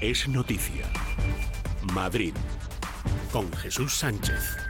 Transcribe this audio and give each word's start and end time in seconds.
Es 0.00 0.28
noticia. 0.28 0.86
Madrid. 1.92 2.32
Con 3.32 3.52
Jesús 3.54 3.94
Sánchez. 3.94 4.67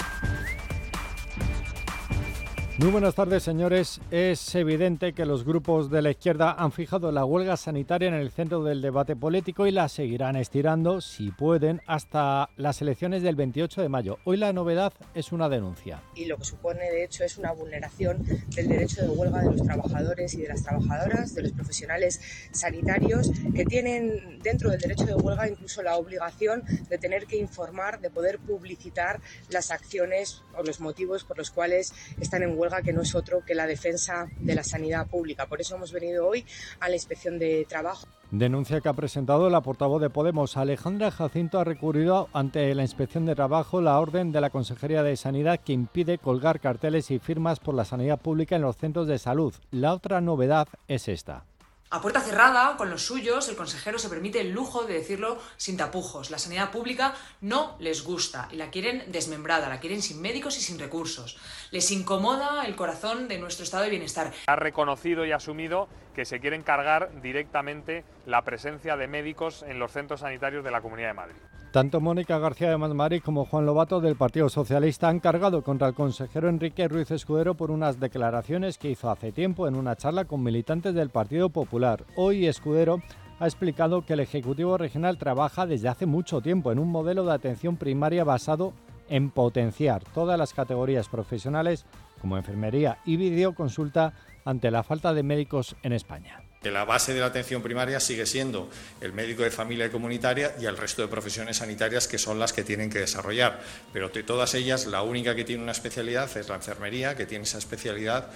Muy 2.79 2.93
buenas 2.93 3.17
tardes, 3.17 3.43
señores. 3.43 4.01
Es 4.13 4.55
evidente 4.55 5.13
que 5.13 5.27
los 5.27 5.45
grupos 5.45 5.91
de 5.91 6.01
la 6.01 6.13
izquierda 6.13 6.53
han 6.53 6.71
fijado 6.71 7.11
la 7.11 7.25
huelga 7.25 7.57
sanitaria 7.57 8.07
en 8.07 8.15
el 8.15 8.31
centro 8.31 8.63
del 8.63 8.81
debate 8.81 9.17
político 9.17 9.67
y 9.67 9.73
la 9.73 9.89
seguirán 9.89 10.37
estirando, 10.37 11.01
si 11.01 11.33
pueden, 11.33 11.83
hasta 11.89 12.51
las 12.57 12.81
elecciones 12.81 13.25
del 13.25 13.35
28 13.35 13.83
de 13.83 13.89
mayo. 13.89 14.19
Hoy 14.23 14.37
la 14.37 14.53
novedad 14.53 14.93
es 15.13 15.33
una 15.33 15.49
denuncia. 15.49 16.01
Y 16.15 16.27
lo 16.27 16.37
que 16.37 16.45
supone, 16.45 16.89
de 16.89 17.03
hecho, 17.03 17.25
es 17.25 17.37
una 17.37 17.51
vulneración 17.51 18.23
del 18.55 18.69
derecho 18.69 19.03
de 19.03 19.09
huelga 19.09 19.41
de 19.41 19.51
los 19.51 19.63
trabajadores 19.65 20.35
y 20.35 20.43
de 20.43 20.49
las 20.49 20.63
trabajadoras, 20.63 21.35
de 21.35 21.43
los 21.43 21.51
profesionales 21.51 22.21
sanitarios, 22.53 23.33
que 23.57 23.65
tienen 23.65 24.39
dentro 24.41 24.71
del 24.71 24.79
derecho 24.79 25.05
de 25.05 25.15
huelga 25.15 25.49
incluso 25.49 25.83
la 25.83 25.97
obligación 25.97 26.63
de 26.89 26.97
tener 26.97 27.27
que 27.27 27.39
informar, 27.39 28.01
de 28.01 28.11
poder 28.11 28.39
publicitar 28.39 29.21
las 29.51 29.73
acciones 29.73 30.45
o 30.57 30.63
los 30.63 30.79
motivos 30.79 31.25
por 31.25 31.39
los 31.39 31.51
cuales 31.51 31.93
están 32.21 32.45
en 32.45 32.57
huelga 32.57 32.68
que 32.83 32.93
no 32.93 33.03
es 33.03 33.15
otro 33.15 33.43
que 33.45 33.55
la 33.55 33.67
defensa 33.67 34.29
de 34.39 34.55
la 34.55 34.63
sanidad 34.63 35.07
pública. 35.07 35.47
Por 35.47 35.61
eso 35.61 35.77
hemos 35.77 35.93
venido 35.93 36.27
hoy 36.27 36.45
a 36.81 36.89
la 36.89 36.95
Inspección 36.95 37.39
de 37.39 37.67
Trabajo. 37.69 38.07
Denuncia 38.31 38.81
que 38.81 38.89
ha 38.89 38.93
presentado 38.93 39.49
la 39.49 39.63
portavoz 39.63 40.03
de 40.03 40.11
Podemos. 40.11 40.57
Alejandra 40.57 41.11
Jacinto 41.11 41.59
ha 41.59 41.65
recurrido 41.65 42.29
ante 42.33 42.75
la 42.75 42.83
Inspección 42.83 43.25
de 43.25 43.35
Trabajo 43.35 43.81
la 43.81 43.99
orden 43.99 44.33
de 44.33 44.41
la 44.41 44.51
Consejería 44.51 45.03
de 45.03 45.17
Sanidad 45.17 45.61
que 45.61 45.73
impide 45.73 46.19
colgar 46.19 46.61
carteles 46.61 47.11
y 47.11 47.19
firmas 47.19 47.59
por 47.59 47.75
la 47.75 47.85
sanidad 47.87 48.21
pública 48.21 48.57
en 48.57 48.63
los 48.63 48.77
centros 48.77 49.07
de 49.07 49.19
salud. 49.19 49.55
La 49.71 49.95
otra 49.95 50.21
novedad 50.21 50.69
es 50.89 51.09
esta. 51.09 51.45
A 51.91 52.03
puerta 52.03 52.21
cerrada, 52.21 52.77
con 52.77 52.91
los 52.91 53.07
suyos, 53.07 53.49
el 53.49 53.57
consejero 53.57 53.99
se 53.99 54.11
permite 54.11 54.43
el 54.43 54.51
lujo 54.51 54.85
de 54.85 54.93
decirlo 54.93 55.39
sin 55.57 55.79
tapujos. 55.79 56.31
La 56.31 56.39
sanidad 56.39 56.71
pública 56.71 57.15
no 57.41 57.77
les 57.79 58.05
gusta 58.05 58.47
y 58.53 58.57
la 58.57 58.69
quieren 58.69 59.11
desmembrada, 59.11 59.71
la 59.71 59.81
quieren 59.81 60.03
sin 60.03 60.21
médicos 60.21 60.59
y 60.59 60.61
sin 60.61 60.79
recursos. 60.79 61.39
Les 61.71 61.91
incomoda 61.91 62.67
el 62.67 62.77
corazón 62.77 63.27
de 63.27 63.39
nuestro 63.39 63.65
estado 63.65 63.85
de 63.85 63.91
bienestar. 63.91 64.35
Ha 64.49 64.57
reconocido 64.57 65.25
y 65.25 65.33
asumido 65.33 65.89
que 66.15 66.27
se 66.27 66.41
quieren 66.41 66.63
cargar 66.63 67.23
directamente 67.23 68.05
la 68.27 68.43
presencia 68.43 68.99
de 68.99 69.09
médicos 69.09 69.63
en 69.63 69.79
los 69.79 69.93
centros 69.93 70.21
sanitarios 70.21 70.65
de 70.65 70.71
la 70.71 70.83
Comunidad 70.83 71.09
de 71.09 71.15
Madrid. 71.15 71.37
Tanto 71.79 72.01
Mónica 72.01 72.41
García 72.41 72.71
de 72.71 72.77
Madrid 72.77 73.23
como 73.25 73.45
Juan 73.45 73.65
Lobato 73.65 74.01
del 74.01 74.17
Partido 74.17 74.49
Socialista 74.49 75.09
han 75.09 75.21
cargado 75.21 75.63
contra 75.63 75.87
el 75.87 75.95
consejero 75.95 76.49
Enrique 76.49 76.89
Ruiz 76.89 77.09
Escudero 77.13 77.55
por 77.55 77.71
unas 77.71 78.01
declaraciones 78.01 78.79
que 78.79 78.91
hizo 78.91 79.09
hace 79.09 79.31
tiempo 79.31 79.69
en 79.69 79.77
una 79.77 79.95
charla 79.95 80.25
con 80.25 80.43
militantes 80.43 80.93
del 80.93 81.11
Partido 81.11 81.51
Popular. 81.51 82.05
Hoy 82.17 82.49
Escudero 82.49 83.01
ha 83.39 83.45
explicado 83.47 84.05
que 84.05 84.15
el 84.15 84.19
Ejecutivo 84.19 84.77
Regional 84.77 85.19
trabaja 85.19 85.67
desde 85.67 85.87
hace 85.87 86.05
mucho 86.05 86.41
tiempo 86.41 86.73
en 86.73 86.81
un 86.81 86.91
modelo 86.91 87.25
de 87.25 87.35
atención 87.35 87.77
primaria 87.77 88.25
basado 88.25 88.73
en 89.09 89.31
potenciar 89.31 90.03
todas 90.03 90.37
las 90.37 90.55
categorías 90.55 91.09
profesionales 91.09 91.87
como 92.21 92.37
enfermería 92.37 92.99
y 93.07 93.17
videoconsulta 93.19 94.15
ante 94.45 94.73
la 94.73 94.83
falta 94.83 95.15
de 95.15 95.23
médicos 95.23 95.77
en 95.85 95.93
España 95.93 96.43
que 96.69 96.73
la 96.73 96.85
base 96.85 97.15
de 97.15 97.21
la 97.21 97.27
atención 97.27 97.63
primaria 97.63 97.99
sigue 97.99 98.27
siendo 98.27 98.69
el 99.01 99.15
médico 99.15 99.43
de 99.43 99.51
familia 99.51 99.87
y 99.87 99.89
comunitaria 99.89 100.55
y 100.61 100.67
el 100.67 100.77
resto 100.77 101.01
de 101.01 101.09
profesiones 101.09 101.57
sanitarias 101.57 102.07
que 102.07 102.19
son 102.19 102.39
las 102.39 102.53
que 102.53 102.63
tienen 102.63 102.91
que 102.91 102.99
desarrollar. 102.99 103.59
Pero 103.91 104.11
de 104.11 104.23
todas 104.23 104.53
ellas, 104.53 104.85
la 104.85 105.01
única 105.01 105.35
que 105.35 105.45
tiene 105.45 105.63
una 105.63 105.73
especialidad 105.73 106.29
es 106.37 106.47
la 106.47 106.57
enfermería, 106.57 107.17
que 107.17 107.25
tiene 107.25 107.45
esa 107.45 107.57
especialidad 107.57 108.29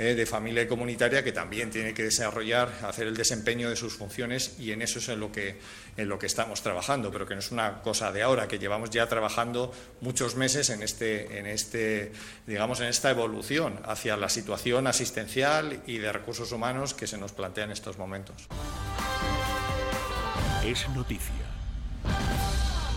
eh, 0.00 0.14
de 0.14 0.26
familia 0.26 0.62
y 0.62 0.68
comunitaria 0.68 1.24
que 1.24 1.32
también 1.32 1.70
tiene 1.70 1.92
que 1.92 2.04
desarrollar, 2.04 2.72
hacer 2.84 3.08
el 3.08 3.16
desempeño 3.16 3.68
de 3.68 3.74
sus 3.74 3.94
funciones 3.94 4.54
y 4.60 4.70
en 4.70 4.80
eso 4.80 5.00
es 5.00 5.08
en 5.08 5.18
lo 5.18 5.32
que, 5.32 5.58
en 5.96 6.08
lo 6.08 6.20
que 6.20 6.26
estamos 6.26 6.62
trabajando, 6.62 7.10
pero 7.10 7.26
que 7.26 7.34
no 7.34 7.40
es 7.40 7.50
una 7.50 7.82
cosa 7.82 8.12
de 8.12 8.22
ahora, 8.22 8.46
que 8.46 8.60
llevamos 8.60 8.90
ya 8.90 9.08
trabajando 9.08 9.74
muchos 10.00 10.36
meses 10.36 10.70
en, 10.70 10.84
este, 10.84 11.40
en, 11.40 11.46
este, 11.46 12.12
digamos, 12.46 12.78
en 12.78 12.86
esta 12.86 13.10
evolución 13.10 13.80
hacia 13.86 14.16
la 14.16 14.28
situación 14.28 14.86
asistencial 14.86 15.82
y 15.84 15.98
de 15.98 16.12
recursos 16.12 16.52
humanos 16.52 16.94
que 16.94 17.08
se 17.08 17.18
nos 17.18 17.32
plantea 17.32 17.64
en 17.64 17.72
estos 17.72 17.98
momentos. 17.98 18.46
Es 20.64 20.88
noticia. 20.90 21.32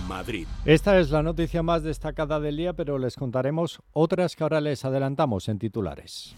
Madrid. 0.07 0.45
Esta 0.65 0.99
es 0.99 1.09
la 1.09 1.23
noticia 1.23 1.63
más 1.63 1.81
destacada 1.81 2.39
del 2.39 2.57
día, 2.57 2.73
pero 2.73 2.99
les 2.99 3.15
contaremos 3.15 3.81
otras 3.91 4.35
que 4.35 4.43
ahora 4.43 4.61
les 4.61 4.85
adelantamos 4.85 5.47
en 5.47 5.57
titulares. 5.57 6.35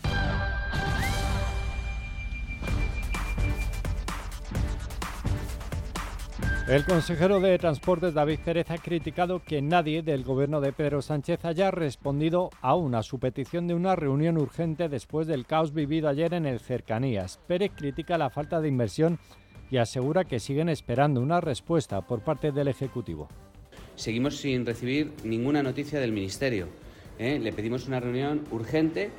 El 6.67 6.85
consejero 6.85 7.41
de 7.41 7.57
Transportes 7.57 8.13
David 8.13 8.39
Pérez 8.45 8.71
ha 8.71 8.77
criticado 8.77 9.43
que 9.43 9.61
nadie 9.61 10.01
del 10.01 10.23
gobierno 10.23 10.61
de 10.61 10.71
Pedro 10.71 11.01
Sánchez 11.01 11.43
haya 11.43 11.71
respondido 11.71 12.51
aún 12.61 12.95
a 12.95 13.03
su 13.03 13.19
petición 13.19 13.67
de 13.67 13.73
una 13.73 13.97
reunión 13.97 14.37
urgente 14.37 14.87
después 14.87 15.27
del 15.27 15.45
caos 15.45 15.73
vivido 15.73 16.07
ayer 16.07 16.33
en 16.33 16.45
el 16.45 16.61
Cercanías. 16.61 17.37
Pérez 17.47 17.73
critica 17.75 18.17
la 18.17 18.29
falta 18.29 18.61
de 18.61 18.69
inversión 18.69 19.19
y 19.71 19.75
asegura 19.75 20.23
que 20.23 20.39
siguen 20.39 20.69
esperando 20.69 21.19
una 21.19 21.41
respuesta 21.41 22.01
por 22.07 22.21
parte 22.21 22.53
del 22.53 22.69
Ejecutivo. 22.69 23.27
Seguimos 23.97 24.37
sin 24.37 24.65
recibir 24.65 25.11
ninguna 25.25 25.63
noticia 25.63 25.99
del 25.99 26.13
Ministerio. 26.13 26.69
¿eh? 27.19 27.39
Le 27.39 27.51
pedimos 27.51 27.89
una 27.89 27.99
reunión 27.99 28.45
urgente 28.51 29.11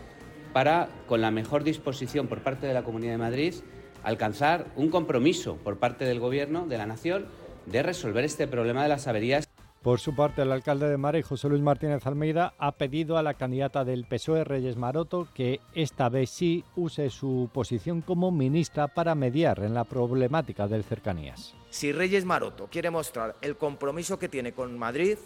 para, 0.55 0.89
con 1.07 1.21
la 1.21 1.31
mejor 1.31 1.63
disposición 1.63 2.27
por 2.27 2.43
parte 2.43 2.67
de 2.67 2.73
la 2.73 2.85
Comunidad 2.85 3.13
de 3.13 3.19
Madrid, 3.19 3.55
alcanzar 4.05 4.67
un 4.77 4.91
compromiso 4.91 5.57
por 5.57 5.79
parte 5.79 6.05
del 6.05 6.21
Gobierno 6.21 6.67
de 6.67 6.79
la 6.79 6.87
Nación 6.87 7.27
de 7.67 7.83
resolver 7.83 8.25
este 8.25 8.47
problema 8.47 8.83
de 8.83 8.89
las 8.91 9.09
averías. 9.09 9.49
Por 9.83 10.01
su 10.01 10.15
parte, 10.15 10.41
el 10.41 10.51
alcalde 10.51 10.89
de 10.89 10.97
Mare, 10.97 11.23
José 11.23 11.49
Luis 11.51 11.61
Martínez 11.61 12.07
Almeida, 12.07 12.55
ha 12.57 12.73
pedido 12.73 13.19
a 13.19 13.23
la 13.23 13.35
candidata 13.35 13.85
del 13.85 14.07
PSOE, 14.07 14.43
Reyes 14.43 14.79
Maroto, 14.79 15.29
que 15.35 15.61
esta 15.75 16.09
vez 16.09 16.31
sí 16.31 16.65
use 16.75 17.11
su 17.11 17.51
posición 17.53 18.01
como 18.01 18.31
ministra 18.31 18.89
para 18.89 19.15
mediar 19.15 19.59
en 19.59 19.75
la 19.75 19.85
problemática 19.85 20.69
del 20.69 20.85
cercanías. 20.85 21.55
Si 21.69 21.93
Reyes 21.93 22.25
Maroto 22.25 22.69
quiere 22.71 22.91
mostrar 22.91 23.37
el 23.43 23.57
compromiso 23.57 24.19
que 24.19 24.31
tiene 24.31 24.53
con 24.53 24.79
Madrid, 24.79 25.19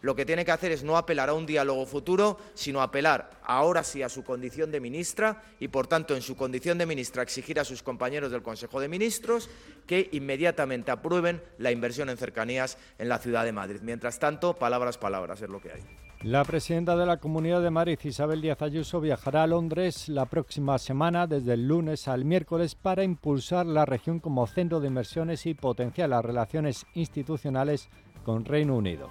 lo 0.00 0.14
que 0.14 0.24
tiene 0.24 0.44
que 0.44 0.52
hacer 0.52 0.72
es 0.72 0.84
no 0.84 0.96
apelar 0.96 1.28
a 1.28 1.34
un 1.34 1.46
diálogo 1.46 1.86
futuro, 1.86 2.38
sino 2.54 2.80
apelar 2.80 3.30
ahora 3.42 3.82
sí 3.82 4.02
a 4.02 4.08
su 4.08 4.24
condición 4.24 4.70
de 4.70 4.80
ministra 4.80 5.42
y, 5.58 5.68
por 5.68 5.86
tanto, 5.86 6.14
en 6.14 6.22
su 6.22 6.36
condición 6.36 6.78
de 6.78 6.86
ministra 6.86 7.22
exigir 7.22 7.58
a 7.58 7.64
sus 7.64 7.82
compañeros 7.82 8.30
del 8.30 8.42
Consejo 8.42 8.80
de 8.80 8.88
Ministros 8.88 9.50
que 9.86 10.08
inmediatamente 10.12 10.90
aprueben 10.90 11.42
la 11.58 11.72
inversión 11.72 12.10
en 12.10 12.16
cercanías 12.16 12.78
en 12.98 13.08
la 13.08 13.18
ciudad 13.18 13.44
de 13.44 13.52
Madrid. 13.52 13.80
Mientras 13.82 14.18
tanto, 14.18 14.54
palabras, 14.54 14.98
palabras, 14.98 15.42
es 15.42 15.48
lo 15.48 15.60
que 15.60 15.72
hay. 15.72 15.82
La 16.22 16.44
presidenta 16.44 16.96
de 16.96 17.06
la 17.06 17.18
Comunidad 17.18 17.62
de 17.62 17.70
Madrid, 17.70 17.98
Isabel 18.02 18.40
Díaz 18.40 18.60
Ayuso, 18.60 19.00
viajará 19.00 19.44
a 19.44 19.46
Londres 19.46 20.08
la 20.08 20.26
próxima 20.26 20.76
semana, 20.78 21.28
desde 21.28 21.52
el 21.52 21.68
lunes 21.68 22.08
al 22.08 22.24
miércoles, 22.24 22.74
para 22.74 23.04
impulsar 23.04 23.66
la 23.66 23.84
región 23.84 24.18
como 24.18 24.46
centro 24.48 24.80
de 24.80 24.88
inversiones 24.88 25.46
y 25.46 25.54
potenciar 25.54 26.08
las 26.08 26.24
relaciones 26.24 26.86
institucionales 26.94 27.88
con 28.24 28.44
Reino 28.44 28.76
Unido. 28.76 29.08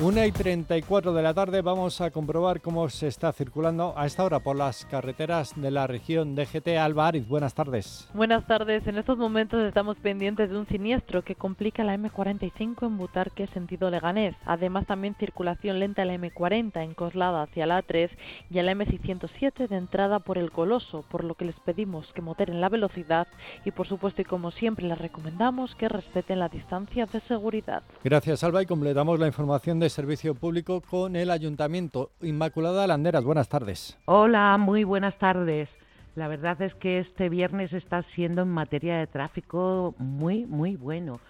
Una 0.00 0.26
y 0.26 0.32
34 0.32 1.12
de 1.12 1.22
la 1.22 1.34
tarde 1.34 1.60
vamos 1.60 2.00
a 2.00 2.10
comprobar 2.10 2.60
cómo 2.60 2.88
se 2.88 3.06
está 3.06 3.30
circulando 3.32 3.92
a 3.96 4.06
esta 4.06 4.24
hora 4.24 4.40
por 4.40 4.56
las 4.56 4.86
carreteras 4.86 5.52
de 5.54 5.70
la 5.70 5.86
región 5.86 6.34
DGT 6.34 6.68
Alba 6.78 7.08
Ariz. 7.08 7.28
Buenas 7.28 7.54
tardes. 7.54 8.08
Buenas 8.14 8.46
tardes. 8.46 8.86
En 8.86 8.96
estos 8.96 9.18
momentos 9.18 9.62
estamos 9.62 9.96
pendientes 9.98 10.50
de 10.50 10.58
un 10.58 10.66
siniestro 10.66 11.22
que 11.22 11.36
complica 11.36 11.84
la 11.84 11.96
M45 11.96 12.86
en 12.86 12.96
Butarque, 12.96 13.46
sentido 13.48 13.90
Leganés. 13.90 14.34
Además, 14.44 14.86
también 14.86 15.14
circulación 15.14 15.78
lenta 15.78 16.02
en 16.02 16.08
la 16.08 16.14
M40 16.14 16.82
en 16.82 16.94
Coslada 16.94 17.42
hacia 17.42 17.66
la 17.66 17.84
A3 17.84 18.10
y 18.50 18.58
en 18.58 18.66
la 18.66 18.72
M607 18.72 19.68
de 19.68 19.76
entrada 19.76 20.20
por 20.20 20.38
el 20.38 20.50
Coloso, 20.50 21.04
por 21.10 21.22
lo 21.22 21.34
que 21.34 21.44
les 21.44 21.60
pedimos 21.60 22.10
que 22.14 22.22
moderen 22.22 22.60
la 22.60 22.70
velocidad 22.70 23.28
y, 23.64 23.70
por 23.70 23.86
supuesto, 23.86 24.22
y 24.22 24.24
como 24.24 24.50
siempre, 24.52 24.86
les 24.86 24.98
recomendamos 24.98 25.76
que 25.76 25.88
respeten 25.88 26.40
la 26.40 26.48
distancia 26.48 27.06
de 27.06 27.20
seguridad. 27.20 27.82
Gracias, 28.02 28.42
Alba, 28.42 28.62
y 28.62 28.66
completamos 28.66 29.20
la 29.20 29.26
información 29.26 29.78
de 29.78 29.81
Servicio 29.90 30.34
Público 30.34 30.80
con 30.80 31.16
el 31.16 31.30
Ayuntamiento. 31.30 32.10
Inmaculada 32.20 32.86
Landeras, 32.86 33.24
buenas 33.24 33.48
tardes. 33.48 33.98
Hola, 34.06 34.56
muy 34.58 34.84
buenas 34.84 35.16
tardes. 35.18 35.68
La 36.14 36.28
verdad 36.28 36.60
es 36.60 36.74
que 36.74 36.98
este 36.98 37.28
viernes 37.28 37.72
está 37.72 38.02
siendo 38.14 38.42
en 38.42 38.48
materia 38.48 38.98
de 38.98 39.06
tráfico 39.06 39.94
muy, 39.98 40.44
muy 40.46 40.76
bueno. 40.76 41.20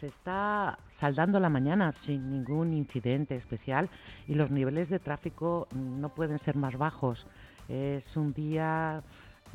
Se 0.00 0.06
está 0.06 0.78
saldando 1.00 1.40
la 1.40 1.48
mañana 1.48 1.94
sin 2.04 2.30
ningún 2.30 2.74
incidente 2.74 3.36
especial 3.36 3.88
y 4.28 4.34
los 4.34 4.50
niveles 4.50 4.90
de 4.90 4.98
tráfico 4.98 5.66
no 5.74 6.10
pueden 6.10 6.38
ser 6.40 6.56
más 6.56 6.76
bajos. 6.76 7.26
Es 7.68 8.04
un 8.16 8.34
día 8.34 9.02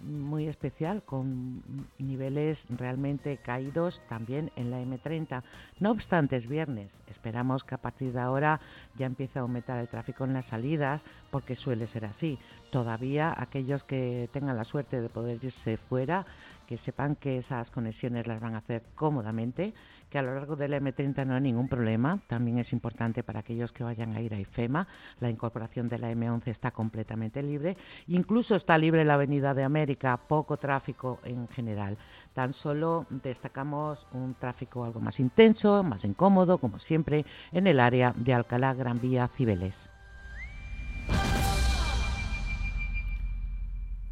muy 0.03 0.47
especial 0.47 1.03
con 1.03 1.63
niveles 1.97 2.57
realmente 2.69 3.37
caídos 3.37 3.99
también 4.09 4.51
en 4.55 4.71
la 4.71 4.81
M30. 4.81 5.43
No 5.79 5.91
obstante, 5.91 6.37
es 6.37 6.47
viernes. 6.47 6.89
Esperamos 7.07 7.63
que 7.63 7.75
a 7.75 7.79
partir 7.79 8.13
de 8.13 8.19
ahora 8.19 8.59
ya 8.97 9.05
empiece 9.05 9.39
a 9.39 9.41
aumentar 9.41 9.79
el 9.79 9.87
tráfico 9.87 10.25
en 10.25 10.33
las 10.33 10.45
salidas 10.47 11.01
porque 11.31 11.55
suele 11.55 11.87
ser 11.87 12.05
así. 12.05 12.37
Todavía 12.71 13.33
aquellos 13.37 13.83
que 13.83 14.29
tengan 14.33 14.57
la 14.57 14.65
suerte 14.65 15.01
de 15.01 15.09
poder 15.09 15.43
irse 15.43 15.77
fuera 15.89 16.25
que 16.67 16.77
sepan 16.79 17.15
que 17.15 17.39
esas 17.39 17.69
conexiones 17.71 18.27
las 18.27 18.39
van 18.39 18.53
a 18.53 18.59
hacer 18.59 18.83
cómodamente, 18.93 19.73
que 20.09 20.19
a 20.19 20.21
lo 20.21 20.35
largo 20.35 20.55
del 20.55 20.73
M30 20.73 21.25
no 21.25 21.35
hay 21.35 21.41
ningún 21.41 21.67
problema. 21.67 22.19
También 22.27 22.59
es 22.59 22.71
importante 22.71 23.23
para 23.23 23.39
aquellos 23.39 23.71
que 23.71 23.83
vayan 23.83 24.15
a 24.15 24.21
ir 24.21 24.33
a 24.33 24.39
IFEMA. 24.39 24.87
La 25.19 25.29
incorporación 25.29 25.89
de 25.89 25.97
la 25.97 26.11
M11 26.11 26.47
está 26.47 26.71
completamente 26.71 27.41
libre. 27.41 27.77
Incluso 28.07 28.55
está 28.55 28.77
libre 28.77 29.05
la 29.05 29.15
Avenida 29.15 29.53
de 29.53 29.63
América, 29.63 30.17
poco 30.27 30.57
tráfico 30.57 31.19
en 31.23 31.47
general. 31.49 31.97
Tan 32.33 32.53
solo 32.53 33.05
destacamos 33.09 34.05
un 34.11 34.35
tráfico 34.35 34.83
algo 34.83 34.99
más 34.99 35.19
intenso, 35.19 35.83
más 35.83 36.03
incómodo, 36.03 36.57
como 36.59 36.79
siempre, 36.79 37.25
en 37.51 37.67
el 37.67 37.79
área 37.79 38.13
de 38.15 38.33
Alcalá, 38.33 38.73
Gran 38.73 39.01
Vía, 39.01 39.29
Cibeles. 39.37 39.86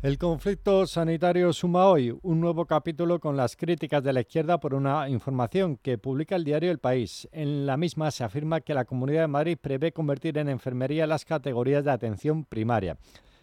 El 0.05 0.19
conflicto 0.19 0.85
sanitario 0.85 1.51
suma 1.51 1.87
hoy 1.87 2.15
un 2.21 2.39
nuevo 2.39 2.67
capítulo 2.67 3.19
con 3.19 3.35
las 3.35 3.55
críticas 3.55 4.03
de 4.03 4.13
la 4.13 4.19
izquierda 4.21 4.59
por 4.59 4.75
una 4.75 5.09
información 5.09 5.77
que 5.77 5.97
publica 5.97 6.35
el 6.35 6.43
diario 6.43 6.69
El 6.69 6.77
País. 6.77 7.27
En 7.31 7.65
la 7.65 7.75
misma 7.75 8.11
se 8.11 8.23
afirma 8.23 8.61
que 8.61 8.75
la 8.75 8.85
Comunidad 8.85 9.21
de 9.21 9.27
Madrid 9.29 9.57
prevé 9.59 9.93
convertir 9.93 10.37
en 10.37 10.47
enfermería 10.47 11.07
las 11.07 11.25
categorías 11.25 11.83
de 11.83 11.89
atención 11.89 12.45
primaria. 12.45 12.99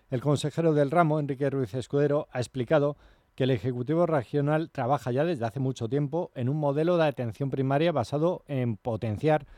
El 0.09 0.20
consejero 0.20 0.73
del 0.73 0.93
ramo, 0.93 1.19
Enrique 1.19 1.50
Ruiz 1.50 1.75
Escudero, 1.75 2.29
ha 2.31 2.38
explicado 2.38 2.97
que 3.35 3.43
el 3.43 3.50
Ejecutivo 3.50 4.06
Regional 4.06 4.70
trabaja 4.70 5.11
ya 5.11 5.25
desde 5.25 5.44
hace 5.44 5.59
mucho 5.59 5.88
tiempo 5.88 6.31
en 6.37 6.49
un 6.49 6.59
modelo 6.59 6.97
de 6.97 7.06
atención 7.06 7.50
primaria 7.50 7.91
basado 7.91 8.44
en 8.47 8.76
potenciar 8.76 9.49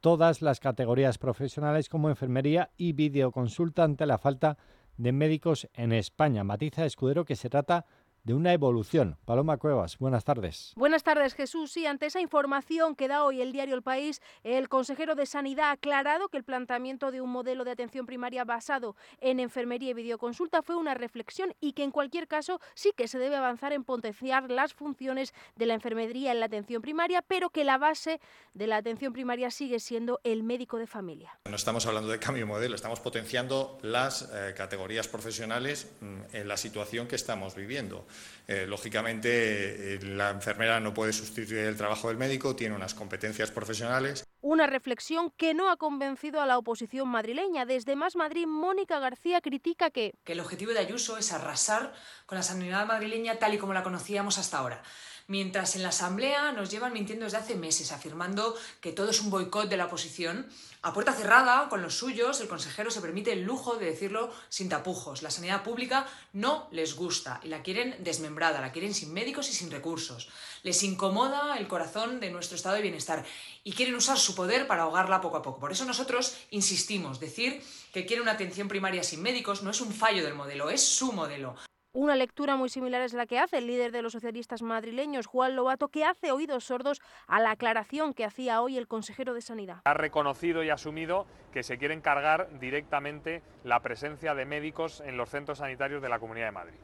todas 0.00 0.42
las 0.42 0.58
categorías 0.58 1.18
profesionales 1.18 1.88
como 1.88 2.08
enfermería 2.08 2.70
y 2.76 2.94
videoconsulta 2.94 3.84
ante 3.84 4.06
la 4.06 4.18
falta 4.18 4.54
de 4.54 4.77
de 4.98 5.12
médicos 5.12 5.68
en 5.74 5.92
España. 5.92 6.44
Matiza 6.44 6.84
Escudero 6.84 7.24
que 7.24 7.36
se 7.36 7.48
trata 7.48 7.86
de 8.28 8.34
una 8.34 8.52
evolución. 8.52 9.16
Paloma 9.24 9.56
Cuevas, 9.56 9.96
buenas 9.96 10.22
tardes. 10.22 10.74
Buenas 10.76 11.02
tardes, 11.02 11.32
Jesús. 11.32 11.72
Sí, 11.72 11.86
ante 11.86 12.04
esa 12.04 12.20
información 12.20 12.94
que 12.94 13.08
da 13.08 13.24
hoy 13.24 13.40
el 13.40 13.52
diario 13.52 13.74
El 13.74 13.80
País, 13.80 14.20
el 14.44 14.68
consejero 14.68 15.14
de 15.14 15.24
Sanidad 15.24 15.70
ha 15.70 15.70
aclarado 15.70 16.28
que 16.28 16.36
el 16.36 16.44
planteamiento 16.44 17.10
de 17.10 17.22
un 17.22 17.30
modelo 17.30 17.64
de 17.64 17.70
atención 17.70 18.04
primaria 18.04 18.44
basado 18.44 18.96
en 19.22 19.40
enfermería 19.40 19.92
y 19.92 19.94
videoconsulta 19.94 20.60
fue 20.60 20.76
una 20.76 20.92
reflexión 20.92 21.54
y 21.58 21.72
que 21.72 21.84
en 21.84 21.90
cualquier 21.90 22.28
caso 22.28 22.60
sí 22.74 22.92
que 22.94 23.08
se 23.08 23.18
debe 23.18 23.34
avanzar 23.36 23.72
en 23.72 23.82
potenciar 23.82 24.50
las 24.50 24.74
funciones 24.74 25.32
de 25.56 25.64
la 25.64 25.72
enfermería 25.72 26.30
en 26.30 26.40
la 26.40 26.46
atención 26.46 26.82
primaria, 26.82 27.22
pero 27.22 27.48
que 27.48 27.64
la 27.64 27.78
base 27.78 28.20
de 28.52 28.66
la 28.66 28.76
atención 28.76 29.14
primaria 29.14 29.50
sigue 29.50 29.80
siendo 29.80 30.20
el 30.22 30.42
médico 30.42 30.76
de 30.76 30.86
familia. 30.86 31.38
No 31.48 31.56
estamos 31.56 31.86
hablando 31.86 32.10
de 32.10 32.18
cambio 32.18 32.42
de 32.42 32.52
modelo, 32.52 32.74
estamos 32.74 33.00
potenciando 33.00 33.78
las 33.80 34.28
eh, 34.34 34.52
categorías 34.54 35.08
profesionales 35.08 35.90
mm, 36.02 36.36
en 36.36 36.46
la 36.46 36.58
situación 36.58 37.08
que 37.08 37.16
estamos 37.16 37.54
viviendo. 37.54 38.04
Eh, 38.46 38.66
lógicamente, 38.66 39.94
eh, 39.94 39.98
la 40.02 40.30
enfermera 40.30 40.80
no 40.80 40.94
puede 40.94 41.12
sustituir 41.12 41.60
el 41.60 41.76
trabajo 41.76 42.08
del 42.08 42.16
médico, 42.16 42.56
tiene 42.56 42.74
unas 42.74 42.94
competencias 42.94 43.50
profesionales. 43.50 44.24
Una 44.40 44.68
reflexión 44.68 45.32
que 45.32 45.52
no 45.52 45.68
ha 45.68 45.76
convencido 45.76 46.40
a 46.40 46.46
la 46.46 46.58
oposición 46.58 47.08
madrileña. 47.08 47.66
Desde 47.66 47.96
Más 47.96 48.14
Madrid, 48.14 48.46
Mónica 48.46 49.00
García 49.00 49.40
critica 49.40 49.90
que... 49.90 50.14
Que 50.22 50.32
el 50.32 50.40
objetivo 50.40 50.72
de 50.72 50.78
Ayuso 50.78 51.18
es 51.18 51.32
arrasar 51.32 51.92
con 52.26 52.36
la 52.36 52.44
sanidad 52.44 52.86
madrileña 52.86 53.40
tal 53.40 53.54
y 53.54 53.58
como 53.58 53.72
la 53.72 53.82
conocíamos 53.82 54.38
hasta 54.38 54.58
ahora 54.58 54.82
mientras 55.28 55.76
en 55.76 55.82
la 55.82 55.90
Asamblea 55.90 56.52
nos 56.52 56.70
llevan 56.70 56.94
mintiendo 56.94 57.26
desde 57.26 57.36
hace 57.36 57.54
meses, 57.54 57.92
afirmando 57.92 58.56
que 58.80 58.92
todo 58.92 59.10
es 59.10 59.20
un 59.20 59.30
boicot 59.30 59.68
de 59.68 59.76
la 59.76 59.84
oposición. 59.84 60.48
A 60.80 60.94
puerta 60.94 61.12
cerrada, 61.12 61.68
con 61.68 61.82
los 61.82 61.98
suyos, 61.98 62.40
el 62.40 62.48
consejero 62.48 62.90
se 62.90 63.02
permite 63.02 63.32
el 63.32 63.42
lujo 63.42 63.76
de 63.76 63.86
decirlo 63.86 64.32
sin 64.48 64.70
tapujos. 64.70 65.22
La 65.22 65.30
sanidad 65.30 65.62
pública 65.62 66.06
no 66.32 66.66
les 66.72 66.96
gusta 66.96 67.40
y 67.44 67.48
la 67.48 67.62
quieren 67.62 67.96
desmembrada, 68.02 68.60
la 68.60 68.72
quieren 68.72 68.94
sin 68.94 69.12
médicos 69.12 69.50
y 69.50 69.52
sin 69.52 69.70
recursos. 69.70 70.30
Les 70.62 70.82
incomoda 70.82 71.58
el 71.58 71.68
corazón 71.68 72.20
de 72.20 72.30
nuestro 72.30 72.56
estado 72.56 72.76
de 72.76 72.82
bienestar 72.82 73.24
y 73.64 73.72
quieren 73.72 73.96
usar 73.96 74.18
su 74.28 74.34
poder 74.34 74.66
para 74.66 74.82
ahogarla 74.82 75.22
poco 75.22 75.38
a 75.38 75.42
poco. 75.42 75.58
Por 75.58 75.72
eso 75.72 75.86
nosotros 75.86 76.46
insistimos, 76.50 77.18
decir 77.18 77.62
que 77.94 78.04
quiere 78.04 78.20
una 78.20 78.32
atención 78.32 78.68
primaria 78.68 79.02
sin 79.02 79.22
médicos 79.22 79.62
no 79.62 79.70
es 79.70 79.80
un 79.80 79.90
fallo 79.90 80.22
del 80.22 80.34
modelo, 80.34 80.68
es 80.68 80.86
su 80.86 81.12
modelo. 81.12 81.54
Una 81.94 82.14
lectura 82.14 82.54
muy 82.56 82.68
similar 82.68 83.00
es 83.00 83.14
la 83.14 83.24
que 83.24 83.38
hace 83.38 83.56
el 83.56 83.66
líder 83.66 83.90
de 83.90 84.02
los 84.02 84.12
socialistas 84.12 84.60
madrileños, 84.60 85.24
Juan 85.24 85.56
Lobato, 85.56 85.88
que 85.88 86.04
hace 86.04 86.30
oídos 86.30 86.64
sordos 86.64 87.00
a 87.26 87.40
la 87.40 87.52
aclaración 87.52 88.12
que 88.12 88.26
hacía 88.26 88.60
hoy 88.60 88.76
el 88.76 88.86
consejero 88.86 89.32
de 89.32 89.40
Sanidad. 89.40 89.80
Ha 89.84 89.94
reconocido 89.94 90.62
y 90.62 90.68
asumido 90.68 91.26
que 91.50 91.62
se 91.62 91.78
quiere 91.78 91.94
encargar 91.94 92.50
directamente 92.60 93.42
la 93.64 93.80
presencia 93.80 94.34
de 94.34 94.44
médicos 94.44 95.00
en 95.00 95.16
los 95.16 95.30
centros 95.30 95.58
sanitarios 95.58 96.02
de 96.02 96.10
la 96.10 96.18
Comunidad 96.18 96.48
de 96.48 96.52
Madrid. 96.52 96.78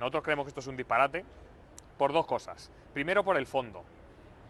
Nosotros 0.00 0.24
creemos 0.24 0.44
que 0.44 0.48
esto 0.48 0.60
es 0.60 0.66
un 0.66 0.76
disparate 0.76 1.24
por 1.96 2.12
dos 2.12 2.26
cosas. 2.26 2.72
Primero, 2.92 3.22
por 3.22 3.36
el 3.36 3.46
fondo 3.46 3.84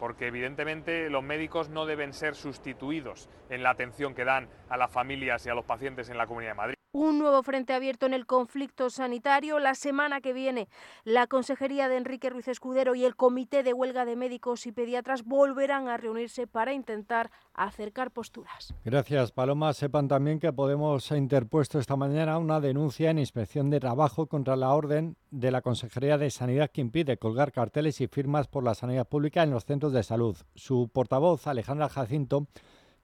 porque 0.01 0.27
evidentemente 0.27 1.11
los 1.11 1.23
médicos 1.23 1.69
no 1.69 1.85
deben 1.85 2.15
ser 2.15 2.35
sustituidos 2.35 3.29
en 3.51 3.63
la 3.63 3.71
atención 3.71 4.15
que 4.15 4.25
dan 4.25 4.49
a 4.71 4.79
las 4.79 4.91
familias 4.91 5.45
y 5.47 5.51
a 5.51 5.55
los 5.55 5.67
pacientes 5.67 6.09
en 6.09 6.17
la 6.17 6.27
Comunidad 6.27 6.53
de 6.53 6.57
Madrid. 6.57 6.80
Un 6.93 7.21
nuevo 7.21 7.41
frente 7.45 7.73
abierto 7.73 8.07
en 8.07 8.15
el 8.15 8.27
conflicto 8.27 8.91
sanitario. 8.91 9.61
La 9.61 9.77
semana 9.77 10.21
que 10.21 10.33
viene, 10.33 10.69
la 11.05 11.29
Consejería 11.29 11.89
de 11.89 11.97
Enrique 11.97 12.31
Ruiz 12.31 12.49
Escudero 12.49 12.97
y 12.97 13.05
el 13.05 13.15
Comité 13.15 13.63
de 13.63 13.73
Huelga 13.73 14.05
de 14.05 14.17
Médicos 14.17 14.67
y 14.67 14.73
Pediatras 14.73 15.23
volverán 15.23 15.87
a 15.87 15.99
reunirse 15.99 16.49
para 16.49 16.73
intentar 16.73 17.31
acercar 17.55 18.11
posturas. 18.11 18.75
Gracias, 18.85 19.31
Paloma. 19.31 19.73
Sepan 19.73 20.09
también 20.09 20.41
que 20.41 20.53
Podemos 20.53 21.13
ha 21.13 21.17
interpuesto 21.17 21.79
esta 21.79 21.95
mañana 21.95 22.39
una 22.39 22.59
denuncia 22.59 23.11
en 23.11 23.21
inspección 23.21 23.71
de 23.71 23.79
trabajo 23.79 24.27
contra 24.27 24.57
la 24.57 24.75
orden 24.75 25.17
de 25.31 25.53
la 25.53 25.63
Consejería 25.63 26.19
de 26.19 26.29
Sanidad 26.31 26.73
que 26.73 26.81
impide 26.81 27.19
colgar 27.19 27.53
carteles 27.53 28.01
y 28.01 28.09
firmas 28.09 28.49
por 28.49 28.65
la 28.65 28.75
sanidad 28.75 29.07
pública 29.07 29.45
en 29.45 29.53
los 29.53 29.65
centros 29.65 29.93
de 29.93 30.03
salud. 30.03 30.37
Su 30.57 30.91
portavoz, 30.93 31.47
Alejandra 31.47 31.89
Jacinto, 31.89 32.49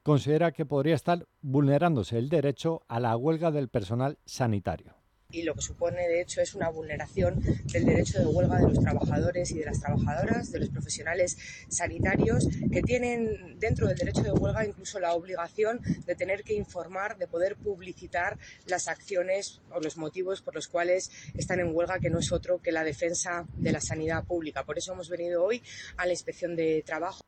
considera 0.06 0.52
que 0.52 0.64
podría 0.64 0.94
estar 0.94 1.26
vulnerándose 1.42 2.16
el 2.16 2.28
derecho 2.28 2.82
a 2.86 3.00
la 3.00 3.16
huelga 3.16 3.50
del 3.50 3.68
personal 3.68 4.18
sanitario 4.24 4.94
y 5.32 5.42
lo 5.42 5.52
que 5.56 5.62
supone 5.62 6.06
de 6.06 6.20
hecho 6.20 6.40
es 6.40 6.54
una 6.54 6.68
vulneración 6.68 7.42
del 7.72 7.84
derecho 7.84 8.20
de 8.20 8.26
huelga 8.26 8.58
de 8.58 8.68
los 8.68 8.78
trabajadores 8.78 9.50
y 9.50 9.58
de 9.58 9.64
las 9.64 9.80
trabajadoras, 9.80 10.52
de 10.52 10.60
los 10.60 10.68
profesionales 10.68 11.36
sanitarios 11.68 12.46
que 12.72 12.82
tienen 12.82 13.58
dentro 13.58 13.88
del 13.88 13.98
derecho 13.98 14.22
de 14.22 14.30
huelga 14.30 14.64
incluso 14.64 15.00
la 15.00 15.12
obligación 15.14 15.80
de 16.06 16.14
tener 16.14 16.44
que 16.44 16.54
informar, 16.54 17.18
de 17.18 17.26
poder 17.26 17.56
publicitar 17.56 18.38
las 18.66 18.86
acciones 18.86 19.60
o 19.72 19.80
los 19.80 19.96
motivos 19.96 20.40
por 20.40 20.54
los 20.54 20.68
cuales 20.68 21.10
están 21.34 21.58
en 21.58 21.74
huelga, 21.74 21.98
que 21.98 22.10
no 22.10 22.20
es 22.20 22.30
otro 22.30 22.62
que 22.62 22.70
la 22.70 22.84
defensa 22.84 23.44
de 23.56 23.72
la 23.72 23.80
sanidad 23.80 24.22
pública. 24.22 24.62
Por 24.62 24.78
eso 24.78 24.92
hemos 24.92 25.10
venido 25.10 25.42
hoy 25.42 25.64
a 25.96 26.06
la 26.06 26.12
inspección 26.12 26.54
de 26.54 26.84
trabajo. 26.86 27.26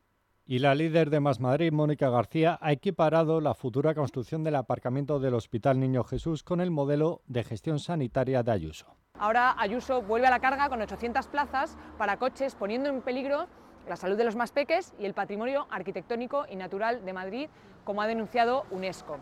Y 0.51 0.57
la 0.57 0.73
líder 0.73 1.11
de 1.11 1.19
Más 1.19 1.39
Madrid, 1.39 1.71
Mónica 1.71 2.09
García, 2.09 2.57
ha 2.59 2.71
equiparado 2.71 3.39
la 3.39 3.53
futura 3.53 3.93
construcción 3.93 4.43
del 4.43 4.55
aparcamiento 4.55 5.19
del 5.19 5.35
Hospital 5.35 5.79
Niño 5.79 6.03
Jesús 6.03 6.41
con 6.41 6.59
el 6.59 6.71
modelo 6.71 7.21
de 7.27 7.43
gestión 7.43 7.77
sanitaria 7.77 8.41
de 8.41 8.51
Ayuso. 8.51 8.87
Ahora 9.19 9.53
Ayuso 9.59 10.01
vuelve 10.01 10.25
a 10.25 10.31
la 10.31 10.39
carga 10.39 10.67
con 10.67 10.81
800 10.81 11.27
plazas 11.27 11.77
para 11.99 12.17
coches, 12.17 12.55
poniendo 12.55 12.89
en 12.89 13.03
peligro 13.03 13.45
la 13.87 13.95
salud 13.95 14.17
de 14.17 14.23
los 14.23 14.35
más 14.35 14.51
peques 14.51 14.95
y 14.97 15.05
el 15.05 15.13
patrimonio 15.13 15.67
arquitectónico 15.69 16.47
y 16.49 16.55
natural 16.55 17.05
de 17.05 17.13
Madrid, 17.13 17.49
como 17.83 18.01
ha 18.01 18.07
denunciado 18.07 18.65
UNESCO. 18.71 19.19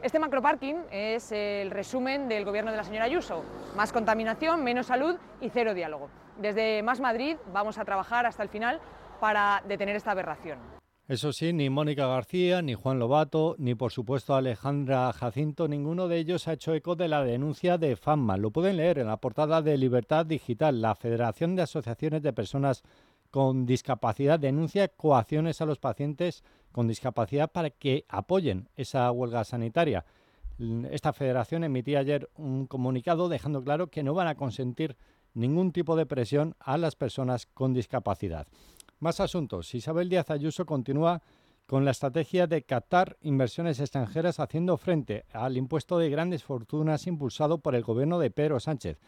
Este 0.00 0.20
macroparking 0.20 0.76
es 0.92 1.32
el 1.32 1.72
resumen 1.72 2.28
del 2.28 2.44
gobierno 2.44 2.70
de 2.70 2.76
la 2.76 2.84
señora 2.84 3.06
Ayuso. 3.06 3.42
Más 3.74 3.92
contaminación, 3.92 4.62
menos 4.62 4.86
salud 4.86 5.16
y 5.40 5.48
cero 5.50 5.74
diálogo. 5.74 6.08
Desde 6.36 6.84
Más 6.84 7.00
Madrid 7.00 7.36
vamos 7.52 7.78
a 7.78 7.84
trabajar 7.84 8.26
hasta 8.26 8.44
el 8.44 8.48
final 8.48 8.80
para 9.20 9.62
detener 9.66 9.96
esta 9.96 10.12
aberración. 10.12 10.58
Eso 11.08 11.32
sí, 11.32 11.54
ni 11.54 11.70
Mónica 11.70 12.06
García, 12.06 12.60
ni 12.60 12.74
Juan 12.74 12.98
Lobato, 12.98 13.56
ni 13.58 13.74
por 13.74 13.92
supuesto 13.92 14.34
Alejandra 14.34 15.10
Jacinto, 15.14 15.66
ninguno 15.66 16.06
de 16.06 16.18
ellos 16.18 16.46
ha 16.46 16.52
hecho 16.52 16.74
eco 16.74 16.96
de 16.96 17.08
la 17.08 17.24
denuncia 17.24 17.78
de 17.78 17.96
FAMMA. 17.96 18.36
Lo 18.36 18.50
pueden 18.50 18.76
leer 18.76 18.98
en 18.98 19.06
la 19.06 19.16
portada 19.16 19.62
de 19.62 19.78
Libertad 19.78 20.26
Digital. 20.26 20.82
La 20.82 20.94
Federación 20.94 21.56
de 21.56 21.62
Asociaciones 21.62 22.22
de 22.22 22.34
Personas 22.34 22.82
con 23.30 23.64
Discapacidad 23.64 24.38
denuncia 24.38 24.88
coacciones 24.88 25.62
a 25.62 25.66
los 25.66 25.78
pacientes 25.78 26.44
con 26.72 26.88
discapacidad 26.88 27.50
para 27.50 27.70
que 27.70 28.04
apoyen 28.08 28.68
esa 28.76 29.10
huelga 29.10 29.44
sanitaria. 29.44 30.04
Esta 30.90 31.12
federación 31.12 31.64
emitía 31.64 32.00
ayer 32.00 32.28
un 32.36 32.66
comunicado 32.66 33.30
dejando 33.30 33.62
claro 33.62 33.86
que 33.86 34.02
no 34.02 34.12
van 34.12 34.28
a 34.28 34.34
consentir 34.34 34.96
ningún 35.32 35.72
tipo 35.72 35.96
de 35.96 36.04
presión 36.04 36.54
a 36.58 36.76
las 36.76 36.96
personas 36.96 37.46
con 37.46 37.72
discapacidad. 37.72 38.46
Más 39.00 39.20
asuntos. 39.20 39.74
Isabel 39.74 40.08
Díaz 40.08 40.30
Ayuso 40.30 40.66
continúa 40.66 41.22
con 41.66 41.84
la 41.84 41.92
estrategia 41.92 42.46
de 42.46 42.62
captar 42.62 43.16
inversiones 43.20 43.78
extranjeras 43.78 44.40
haciendo 44.40 44.76
frente 44.76 45.24
al 45.32 45.56
impuesto 45.56 45.98
de 45.98 46.10
grandes 46.10 46.42
fortunas 46.42 47.06
impulsado 47.06 47.58
por 47.58 47.74
el 47.74 47.82
gobierno 47.82 48.18
de 48.18 48.30
Pedro 48.30 48.58
Sánchez. 48.58 48.98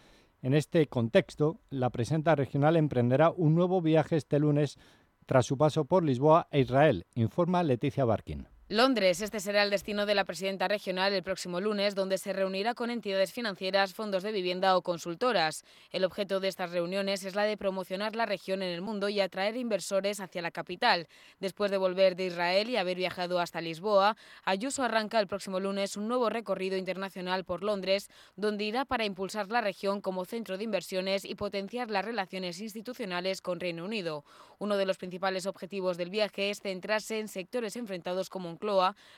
En 0.43 0.55
este 0.55 0.87
contexto, 0.87 1.59
la 1.71 1.91
presidenta 1.91 2.37
regional 2.37 2.77
emprenderá 2.77 3.31
un 3.31 3.55
nuevo 3.55 3.83
viaje 3.83 4.17
este 4.17 4.39
lunes 4.39 4.79
tras 5.27 5.47
su 5.47 5.59
paso 5.59 5.85
por 5.87 6.05
Lisboa 6.05 6.47
e 6.51 6.61
Israel, 6.61 7.07
informa 7.15 7.63
Leticia 7.63 8.05
Barkin. 8.05 8.47
Londres, 8.73 9.21
este 9.21 9.41
será 9.41 9.65
el 9.65 9.71
destino 9.71 10.07
de 10.07 10.15
la 10.15 10.25
presidenta 10.25 10.69
regional 10.69 11.13
el 11.13 11.25
próximo 11.25 11.61
lunes, 11.61 11.97
donde 11.97 12.19
se 12.19 12.33
reunirá 12.33 12.73
con 12.73 12.91
entidades 12.91 13.33
financieras, 13.33 13.95
fondos 13.95 14.23
de 14.23 14.31
vivienda 14.31 14.77
o 14.77 14.83
consultoras. 14.83 15.65
El 15.91 16.05
objeto 16.05 16.39
de 16.39 16.47
estas 16.47 16.71
reuniones 16.71 17.25
es 17.25 17.35
la 17.35 17.43
de 17.43 17.57
promocionar 17.57 18.15
la 18.15 18.27
región 18.27 18.63
en 18.63 18.69
el 18.69 18.81
mundo 18.81 19.09
y 19.09 19.19
atraer 19.19 19.57
inversores 19.57 20.21
hacia 20.21 20.41
la 20.41 20.53
capital. 20.53 21.09
Después 21.41 21.73
de 21.73 21.79
volver 21.79 22.15
de 22.15 22.27
Israel 22.27 22.71
y 22.71 22.77
haber 22.77 22.97
viajado 22.97 23.41
hasta 23.41 23.61
Lisboa, 23.61 24.17
Ayuso 24.45 24.85
arranca 24.85 25.19
el 25.19 25.27
próximo 25.27 25.59
lunes 25.59 25.97
un 25.97 26.07
nuevo 26.07 26.31
recorrido 26.31 26.77
internacional 26.77 27.43
por 27.45 27.65
Londres, 27.65 28.09
donde 28.37 28.63
irá 28.63 28.85
para 28.85 29.05
impulsar 29.05 29.49
la 29.51 29.63
región 29.63 30.01
como 30.01 30.25
centro 30.25 30.59
de 30.59 30.63
inversiones 30.63 31.25
y 31.25 31.35
potenciar 31.35 31.91
las 31.91 32.05
relaciones 32.05 32.61
institucionales 32.61 33.43
con 33.43 33.59
Reino 33.59 33.85
Unido. 33.85 34.25
Uno 34.61 34.77
de 34.77 34.87
los 34.87 34.99
principales 34.99 35.47
objetivos 35.47 35.97
del 35.97 36.11
viaje 36.11 36.51
es 36.51 36.61
centrarse 36.61 37.19
en 37.19 37.27
sectores 37.27 37.75
enfrentados 37.75 38.29
como 38.29 38.60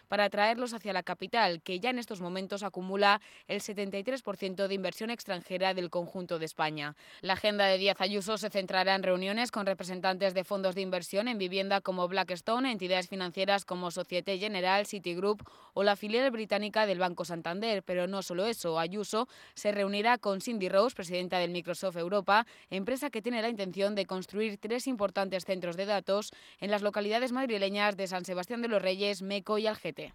para 0.08 0.24
atraerlos 0.24 0.72
hacia 0.72 0.92
la 0.92 1.02
capital, 1.02 1.60
que 1.62 1.80
ya 1.80 1.90
en 1.90 1.98
estos 1.98 2.20
momentos 2.20 2.62
acumula 2.62 3.20
el 3.48 3.60
73% 3.60 4.68
de 4.68 4.74
inversión 4.74 5.10
extranjera 5.10 5.74
del 5.74 5.90
conjunto 5.90 6.38
de 6.38 6.44
España. 6.44 6.94
La 7.22 7.32
agenda 7.32 7.66
de 7.66 7.78
Díaz 7.78 8.00
Ayuso 8.00 8.38
se 8.38 8.50
centrará 8.50 8.94
en 8.94 9.02
reuniones 9.02 9.50
con 9.50 9.66
representantes 9.66 10.34
de 10.34 10.44
fondos 10.44 10.74
de 10.74 10.82
inversión 10.82 11.26
en 11.26 11.38
vivienda 11.38 11.80
como 11.80 12.06
Blackstone, 12.06 12.70
entidades 12.70 13.08
financieras 13.08 13.64
como 13.64 13.90
Societe 13.90 14.38
General, 14.38 14.86
Citigroup 14.86 15.42
o 15.74 15.82
la 15.82 15.96
filial 15.96 16.30
británica 16.30 16.86
del 16.86 17.00
Banco 17.00 17.24
Santander. 17.24 17.82
Pero 17.82 18.06
no 18.06 18.22
solo 18.22 18.46
eso, 18.46 18.78
Ayuso 18.78 19.28
se 19.54 19.72
reunirá 19.72 20.18
con 20.18 20.40
Cindy 20.40 20.68
Rose, 20.68 20.94
presidenta 20.94 21.38
del 21.38 21.50
Microsoft 21.50 21.96
Europa, 21.96 22.46
empresa 22.70 23.10
que 23.10 23.22
tiene 23.22 23.42
la 23.42 23.48
intención 23.48 23.94
de 23.94 24.06
construir 24.06 24.58
tres 24.58 24.86
importantes 24.86 25.44
centros 25.44 25.76
de 25.76 25.86
datos 25.86 26.30
en 26.60 26.70
las 26.70 26.82
localidades 26.82 27.32
madrileñas 27.32 27.96
de 27.96 28.06
San 28.06 28.24
Sebastián 28.24 28.62
de 28.62 28.68
los 28.68 28.82
Reyes, 28.82 29.22
Meco 29.32 29.56
y 29.56 29.66
Algete. 29.66 30.12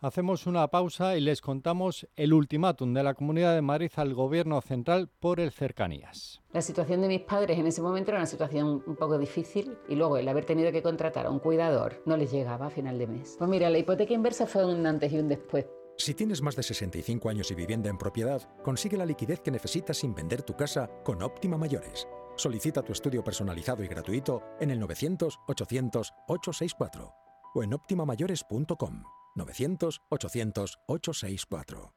Hacemos 0.00 0.46
una 0.46 0.66
pausa 0.68 1.14
y 1.14 1.20
les 1.20 1.42
contamos 1.42 2.08
el 2.16 2.32
ultimátum 2.32 2.94
de 2.94 3.02
la 3.02 3.12
Comunidad 3.12 3.54
de 3.54 3.60
Madrid 3.60 3.90
al 3.96 4.14
Gobierno 4.14 4.62
central 4.62 5.10
por 5.20 5.40
el 5.40 5.52
cercanías. 5.52 6.40
La 6.54 6.62
situación 6.62 7.02
de 7.02 7.08
mis 7.08 7.20
padres 7.20 7.58
en 7.58 7.66
ese 7.66 7.82
momento 7.82 8.12
era 8.12 8.20
una 8.20 8.26
situación 8.26 8.82
un 8.86 8.96
poco 8.96 9.18
difícil 9.18 9.76
y 9.90 9.94
luego 9.94 10.16
el 10.16 10.26
haber 10.26 10.46
tenido 10.46 10.72
que 10.72 10.82
contratar 10.82 11.26
a 11.26 11.30
un 11.30 11.38
cuidador 11.38 12.02
no 12.06 12.16
les 12.16 12.32
llegaba 12.32 12.68
a 12.68 12.70
final 12.70 12.98
de 12.98 13.08
mes. 13.08 13.36
Pues 13.38 13.50
mira, 13.50 13.68
la 13.68 13.76
hipoteca 13.76 14.14
inversa 14.14 14.46
fue 14.46 14.64
un 14.64 14.86
antes 14.86 15.12
y 15.12 15.18
un 15.18 15.28
después. 15.28 15.66
Si 15.98 16.14
tienes 16.14 16.40
más 16.40 16.56
de 16.56 16.62
65 16.62 17.28
años 17.28 17.50
y 17.50 17.54
vivienda 17.54 17.90
en 17.90 17.98
propiedad, 17.98 18.40
consigue 18.62 18.96
la 18.96 19.04
liquidez 19.04 19.40
que 19.40 19.50
necesitas 19.50 19.98
sin 19.98 20.14
vender 20.14 20.42
tu 20.42 20.56
casa 20.56 20.88
con 21.04 21.22
Óptima 21.22 21.58
Mayores. 21.58 22.08
Solicita 22.36 22.82
tu 22.82 22.92
estudio 22.92 23.22
personalizado 23.22 23.84
y 23.84 23.88
gratuito 23.88 24.42
en 24.60 24.70
el 24.70 24.80
900 24.80 25.40
800 25.46 26.14
864 26.26 27.23
o 27.54 27.62
en 27.62 27.72
optimamayores.com 27.72 29.02
900 29.36 30.02
800 30.10 30.78
864. 30.86 31.94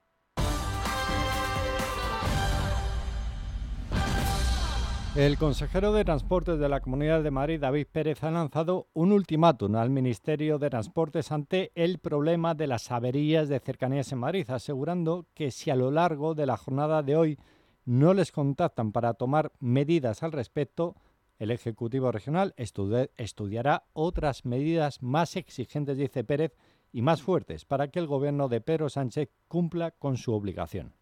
El 5.18 5.40
consejero 5.40 5.94
de 5.94 6.06
Transportes 6.06 6.60
de 6.60 6.70
la 6.70 6.80
Comunidad 6.80 7.24
de 7.24 7.32
Madrid, 7.32 7.60
David 7.60 7.88
Pérez, 7.92 8.24
ha 8.24 8.30
lanzado 8.30 8.88
un 8.94 9.12
ultimátum 9.12 9.76
al 9.76 9.90
Ministerio 9.90 10.60
de 10.60 10.70
Transportes 10.70 11.32
ante 11.32 11.72
el 11.74 11.98
problema 11.98 12.54
de 12.54 12.68
las 12.68 12.92
averías 12.92 13.50
de 13.50 13.60
cercanías 13.60 14.12
en 14.12 14.20
Madrid, 14.20 14.48
asegurando 14.48 15.26
que 15.34 15.50
si 15.50 15.72
a 15.72 15.76
lo 15.76 15.90
largo 15.90 16.36
de 16.36 16.46
la 16.46 16.56
jornada 16.56 17.02
de 17.02 17.16
hoy 17.16 17.40
no 17.84 18.14
les 18.14 18.32
contactan 18.32 18.92
para 18.92 19.16
tomar 19.16 19.52
medidas 19.60 20.22
al 20.22 20.34
respecto, 20.34 20.96
el 21.40 21.52
Ejecutivo 21.52 22.12
Regional 22.12 22.54
estudiará 22.58 23.84
otras 23.94 24.46
medidas 24.46 25.02
más 25.02 25.36
exigentes, 25.36 25.98
dice 25.98 26.24
Pérez, 26.24 26.56
y 26.92 27.02
más 27.02 27.22
fuertes 27.22 27.66
para 27.66 27.90
que 27.90 28.00
el 28.00 28.08
gobierno 28.08 28.48
de 28.48 28.62
Pedro 28.62 28.90
Sánchez 28.90 29.30
cumpla 29.48 29.92
con 29.92 30.18
su 30.18 30.34
obligación. 30.34 30.94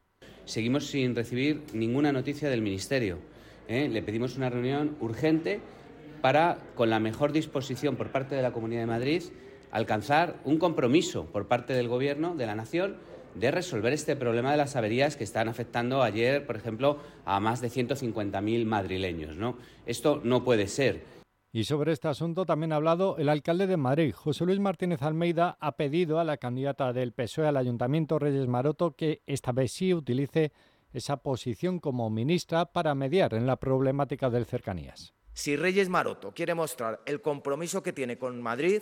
Seguimos 0.46 0.88
sin 0.88 1.16
recibir 1.16 1.64
ninguna 1.74 2.12
noticia 2.12 2.50
del 2.50 2.62
Ministerio. 2.62 3.20
¿eh? 3.68 3.88
Le 3.90 4.04
pedimos 4.04 4.36
una 4.36 4.50
reunión 4.50 4.98
urgente 5.00 5.60
para, 6.22 6.60
con 6.76 6.90
la 6.90 7.00
mejor 7.00 7.32
disposición 7.32 7.96
por 7.96 8.12
parte 8.12 8.36
de 8.36 8.42
la 8.42 8.52
Comunidad 8.52 8.82
de 8.82 8.88
Madrid, 8.88 9.24
alcanzar 9.72 10.40
un 10.44 10.58
compromiso 10.58 11.26
por 11.26 11.48
parte 11.48 11.74
del 11.74 11.88
Gobierno 11.88 12.36
de 12.36 12.46
la 12.46 12.56
Nación 12.56 12.98
de 13.36 13.52
resolver 13.52 13.94
este 13.94 14.16
problema 14.16 14.52
de 14.52 14.58
las 14.58 14.76
averías 14.76 15.16
que 15.16 15.24
están 15.24 15.48
afectando 15.48 16.02
ayer, 16.02 16.46
por 16.46 16.56
ejemplo, 16.56 17.00
a 17.26 17.40
más 17.40 17.62
de 17.62 17.70
150.000 17.70 18.66
madrileños. 18.66 19.36
¿no? 19.36 19.58
Esto 19.86 20.22
no 20.24 20.44
puede 20.44 20.68
ser. 20.68 21.04
Y 21.52 21.64
sobre 21.64 21.94
este 21.94 22.10
asunto 22.10 22.46
también 22.46 22.74
ha 22.74 22.76
hablado 22.76 23.18
el 23.18 23.30
alcalde 23.30 23.66
de 23.66 23.78
Madrid, 23.78 24.14
José 24.14 24.46
Luis 24.46 24.60
Martínez 24.60 25.02
Almeida, 25.02 25.58
ha 25.62 25.78
pedido 25.78 26.20
a 26.20 26.26
la 26.26 26.36
candidata 26.36 26.92
del 26.92 27.14
PSOE 27.14 27.48
al 27.48 27.56
Ayuntamiento 27.56 28.20
Reyes 28.20 28.48
Maroto 28.48 28.92
que 28.92 29.22
esta 29.26 29.54
vez 29.54 29.72
sí 29.72 29.94
utilice 29.94 30.52
esa 30.92 31.18
posición 31.18 31.80
como 31.80 32.10
ministra 32.10 32.66
para 32.66 32.94
mediar 32.94 33.34
en 33.34 33.48
la 33.48 33.56
problemática 33.56 34.30
del 34.30 34.46
cercanías. 34.46 35.14
Si 35.32 35.56
Reyes 35.56 35.88
Maroto 35.88 36.34
quiere 36.34 36.56
mostrar 36.56 37.02
el 37.06 37.22
compromiso 37.22 37.84
que 37.84 37.94
tiene 37.94 38.18
con 38.18 38.42
Madrid, 38.42 38.82